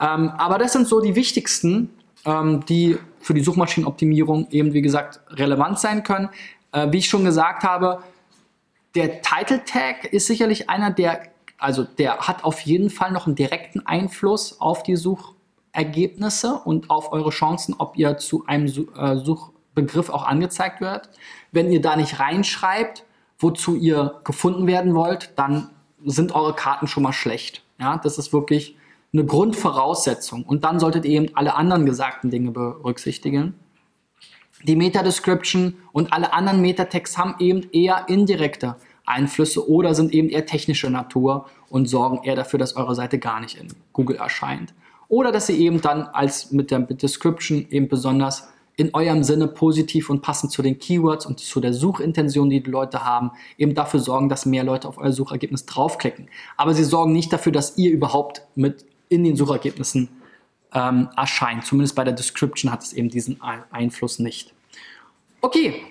Ähm, 0.00 0.28
aber 0.30 0.58
das 0.58 0.72
sind 0.72 0.86
so 0.86 1.00
die 1.00 1.14
wichtigsten, 1.14 1.90
ähm, 2.24 2.64
die 2.66 2.96
für 3.20 3.34
die 3.34 3.42
Suchmaschinenoptimierung 3.42 4.48
eben 4.50 4.72
wie 4.72 4.82
gesagt 4.82 5.20
relevant 5.30 5.78
sein 5.78 6.02
können. 6.02 6.28
Äh, 6.72 6.92
wie 6.92 6.98
ich 6.98 7.08
schon 7.08 7.24
gesagt 7.24 7.64
habe, 7.64 8.02
der 8.94 9.20
Title 9.20 9.64
Tag 9.64 10.04
ist 10.12 10.26
sicherlich 10.28 10.70
einer 10.70 10.90
der 10.90 11.22
also 11.58 11.82
der 11.82 12.18
hat 12.18 12.44
auf 12.44 12.60
jeden 12.60 12.88
Fall 12.88 13.10
noch 13.10 13.26
einen 13.26 13.34
direkten 13.34 13.84
Einfluss 13.84 14.60
auf 14.60 14.84
die 14.84 14.96
Suchergebnisse 14.96 16.54
und 16.64 16.88
auf 16.88 17.12
eure 17.12 17.30
Chancen, 17.30 17.74
ob 17.78 17.96
ihr 17.96 18.16
zu 18.16 18.46
einem 18.46 18.66
äh, 18.66 19.16
Suchbegriff 19.16 20.08
auch 20.08 20.24
angezeigt 20.24 20.80
wird. 20.80 21.10
Wenn 21.50 21.70
ihr 21.70 21.82
da 21.82 21.96
nicht 21.96 22.20
reinschreibt, 22.20 23.04
wozu 23.38 23.74
ihr 23.74 24.20
gefunden 24.24 24.66
werden 24.66 24.94
wollt, 24.94 25.32
dann 25.36 25.70
sind 26.04 26.32
eure 26.32 26.54
Karten 26.54 26.86
schon 26.86 27.02
mal 27.02 27.12
schlecht. 27.12 27.62
Ja, 27.80 27.96
das 27.96 28.18
ist 28.18 28.32
wirklich 28.32 28.76
eine 29.12 29.24
Grundvoraussetzung. 29.24 30.44
Und 30.44 30.64
dann 30.64 30.78
solltet 30.78 31.04
ihr 31.04 31.20
eben 31.20 31.36
alle 31.36 31.54
anderen 31.54 31.86
gesagten 31.86 32.30
Dinge 32.30 32.52
berücksichtigen. 32.52 33.54
Die 34.64 34.76
Meta-Description 34.76 35.76
und 35.92 36.12
alle 36.12 36.32
anderen 36.32 36.60
Metatext 36.60 37.16
haben 37.16 37.36
eben 37.38 37.70
eher 37.72 38.08
indirekte 38.08 38.76
Einflüsse 39.08 39.68
oder 39.68 39.94
sind 39.94 40.12
eben 40.12 40.28
eher 40.28 40.46
technischer 40.46 40.90
Natur 40.90 41.46
und 41.68 41.88
sorgen 41.88 42.20
eher 42.24 42.36
dafür, 42.36 42.58
dass 42.58 42.76
eure 42.76 42.94
Seite 42.94 43.18
gar 43.18 43.40
nicht 43.40 43.58
in 43.58 43.68
Google 43.92 44.16
erscheint. 44.16 44.74
Oder 45.08 45.32
dass 45.32 45.46
sie 45.46 45.58
eben 45.58 45.80
dann 45.80 46.02
als 46.02 46.52
mit 46.52 46.70
der 46.70 46.80
Description 46.80 47.66
eben 47.70 47.88
besonders 47.88 48.48
in 48.76 48.94
eurem 48.94 49.24
Sinne 49.24 49.48
positiv 49.48 50.08
und 50.08 50.22
passend 50.22 50.52
zu 50.52 50.62
den 50.62 50.78
Keywords 50.78 51.26
und 51.26 51.40
zu 51.40 51.60
der 51.60 51.72
Suchintention, 51.72 52.48
die 52.48 52.62
die 52.62 52.70
Leute 52.70 53.04
haben, 53.04 53.32
eben 53.56 53.74
dafür 53.74 53.98
sorgen, 53.98 54.28
dass 54.28 54.46
mehr 54.46 54.62
Leute 54.62 54.86
auf 54.86 54.98
euer 54.98 55.10
Suchergebnis 55.10 55.66
draufklicken. 55.66 56.28
Aber 56.56 56.74
sie 56.74 56.84
sorgen 56.84 57.12
nicht 57.12 57.32
dafür, 57.32 57.50
dass 57.50 57.76
ihr 57.76 57.90
überhaupt 57.90 58.42
mit 58.54 58.84
in 59.08 59.24
den 59.24 59.34
Suchergebnissen 59.34 60.08
ähm, 60.72 61.08
erscheint. 61.16 61.64
Zumindest 61.64 61.96
bei 61.96 62.04
der 62.04 62.12
Description 62.12 62.70
hat 62.70 62.84
es 62.84 62.92
eben 62.92 63.08
diesen 63.08 63.40
Einfluss 63.70 64.20
nicht. 64.20 64.54
Okay, 65.40 65.82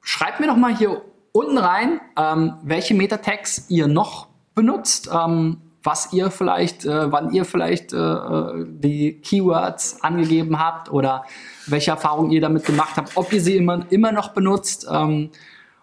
schreibt 0.00 0.40
mir 0.40 0.48
doch 0.48 0.56
mal 0.56 0.76
hier 0.76 1.02
unten 1.34 1.58
rein, 1.58 2.00
ähm, 2.16 2.54
welche 2.62 2.94
Meta-Tags 2.94 3.68
ihr 3.68 3.88
noch 3.88 4.28
benutzt, 4.54 5.10
ähm, 5.12 5.60
was 5.82 6.12
ihr 6.12 6.30
vielleicht, 6.30 6.86
äh, 6.86 7.10
wann 7.10 7.32
ihr 7.32 7.44
vielleicht 7.44 7.92
äh, 7.92 7.96
äh, 7.96 8.64
die 8.66 9.20
Keywords 9.20 10.02
angegeben 10.02 10.60
habt 10.60 10.90
oder 10.92 11.24
welche 11.66 11.90
Erfahrungen 11.90 12.30
ihr 12.30 12.40
damit 12.40 12.64
gemacht 12.64 12.96
habt, 12.96 13.16
ob 13.16 13.32
ihr 13.32 13.40
sie 13.40 13.56
immer, 13.56 13.84
immer 13.90 14.12
noch 14.12 14.28
benutzt, 14.28 14.86
ähm, 14.90 15.30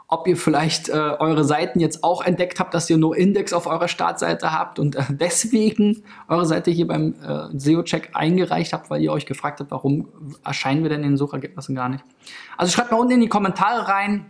ob 0.08 0.26
ihr 0.26 0.38
vielleicht 0.38 0.88
äh, 0.88 0.94
eure 0.94 1.44
Seiten 1.44 1.82
jetzt 1.82 2.02
auch 2.02 2.24
entdeckt 2.24 2.62
habt, 2.62 2.74
dass 2.74 2.90
ihr 2.90 2.98
nur 2.98 3.18
Index 3.18 3.52
auf 3.52 3.68
eurer 3.68 3.90
Startseite 3.90 4.54
habt 4.54 4.80
und 4.80 4.96
äh, 4.96 5.04
deswegen 5.10 6.02
eure 6.30 6.46
Seite 6.46 6.72
hier 6.72 6.88
beim 6.88 7.14
äh, 7.22 7.60
SEO-Check 7.60 8.12
eingereicht 8.14 8.72
habt, 8.72 8.90
weil 8.90 9.02
ihr 9.02 9.12
euch 9.12 9.26
gefragt 9.26 9.60
habt, 9.60 9.72
warum 9.72 10.08
erscheinen 10.46 10.84
wir 10.84 10.90
denn 10.90 11.04
in 11.04 11.10
den 11.12 11.18
Suchergebnissen 11.18 11.76
gar 11.76 11.90
nicht. 11.90 12.06
Also 12.58 12.72
schreibt 12.72 12.92
mal 12.92 12.98
unten 12.98 13.16
in 13.16 13.22
die 13.22 13.30
Kommentare 13.30 13.90
rein, 13.90 14.26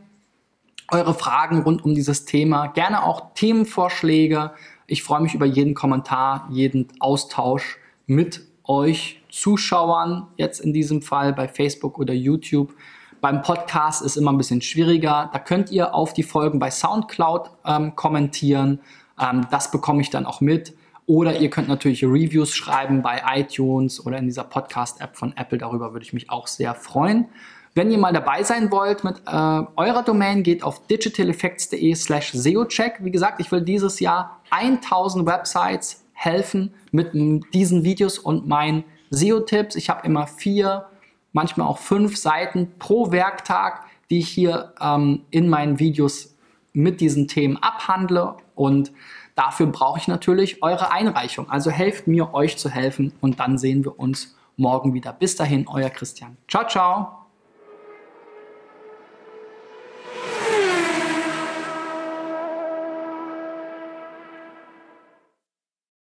eure 0.90 1.14
Fragen 1.14 1.62
rund 1.64 1.84
um 1.84 1.96
dieses 1.96 2.26
Thema, 2.26 2.68
gerne 2.68 3.04
auch 3.04 3.34
Themenvorschläge. 3.36 4.52
Ich 4.88 5.04
freue 5.04 5.22
mich 5.22 5.34
über 5.34 5.46
jeden 5.46 5.74
Kommentar, 5.74 6.48
jeden 6.52 6.88
Austausch 7.00 7.78
mit 8.08 8.42
euch 8.64 9.22
Zuschauern, 9.30 10.28
jetzt 10.38 10.60
in 10.60 10.74
diesem 10.74 11.02
Fall 11.02 11.34
bei 11.34 11.48
Facebook 11.48 11.98
oder 11.98 12.14
YouTube. 12.14 12.74
Beim 13.22 13.42
Podcast 13.42 14.02
ist 14.02 14.18
immer 14.18 14.32
ein 14.32 14.38
bisschen 14.38 14.62
schwieriger. 14.62 15.30
Da 15.32 15.40
könnt 15.40 15.72
ihr 15.72 15.94
auf 15.94 16.14
die 16.14 16.24
Folgen 16.24 16.60
bei 16.60 16.72
SoundCloud 16.72 17.52
ähm, 17.66 17.96
kommentieren. 17.96 18.80
Ähm, 19.20 19.46
das 19.52 19.72
bekomme 19.72 20.02
ich 20.02 20.10
dann 20.10 20.26
auch 20.26 20.42
mit. 20.42 20.76
Oder 21.06 21.40
ihr 21.40 21.50
könnt 21.50 21.68
natürlich 21.68 22.04
Reviews 22.04 22.54
schreiben 22.54 23.02
bei 23.02 23.22
iTunes 23.36 24.06
oder 24.06 24.18
in 24.18 24.26
dieser 24.26 24.44
Podcast-App 24.44 25.16
von 25.16 25.36
Apple. 25.36 25.58
Darüber 25.58 25.94
würde 25.94 26.04
ich 26.04 26.14
mich 26.14 26.30
auch 26.30 26.48
sehr 26.48 26.74
freuen. 26.74 27.28
Wenn 27.74 27.90
ihr 27.90 27.98
mal 27.98 28.12
dabei 28.12 28.44
sein 28.44 28.70
wollt 28.72 29.04
mit 29.04 29.22
äh, 29.26 29.32
eurer 29.32 30.04
Domain, 30.04 30.44
geht 30.44 30.62
auf 30.64 30.88
digitaleffects.de 30.88 31.96
slash 31.96 32.32
SEOcheck. 32.34 32.98
Wie 33.00 33.12
gesagt, 33.12 33.40
ich 33.40 33.52
will 33.52 33.62
dieses 33.62 34.00
Jahr 34.02 34.42
1000 34.50 35.26
Websites 35.26 36.04
helfen 36.14 36.74
mit 36.92 37.14
diesen 37.54 37.84
Videos 37.84 38.20
und 38.20 38.48
meinen 38.48 38.84
SEO-Tipps. 39.10 39.76
Ich 39.76 39.90
habe 39.90 40.06
immer 40.06 40.28
vier, 40.28 40.88
manchmal 41.32 41.68
auch 41.68 41.78
fünf 41.78 42.18
Seiten 42.18 42.74
pro 42.78 43.12
Werktag, 43.12 43.86
die 44.10 44.20
ich 44.20 44.30
hier 44.30 44.74
ähm, 44.82 45.24
in 45.32 45.48
meinen 45.48 45.80
Videos 45.80 46.36
mit 46.74 47.02
diesen 47.02 47.28
Themen 47.28 47.58
abhandle 47.58 48.36
und 48.56 48.92
dafür 49.36 49.68
brauche 49.68 50.00
ich 50.00 50.08
natürlich 50.08 50.62
eure 50.62 50.92
Einreichung. 50.92 51.50
Also 51.50 51.72
helft 51.72 52.08
mir, 52.08 52.34
euch 52.34 52.58
zu 52.58 52.70
helfen 52.70 53.14
und 53.22 53.40
dann 53.40 53.58
sehen 53.58 53.84
wir 53.84 54.00
uns 54.00 54.36
morgen 54.58 54.94
wieder. 54.94 55.14
Bis 55.14 55.36
dahin, 55.36 55.68
euer 55.68 55.90
Christian. 55.90 56.38
Ciao, 56.48 56.68
ciao. 56.68 57.21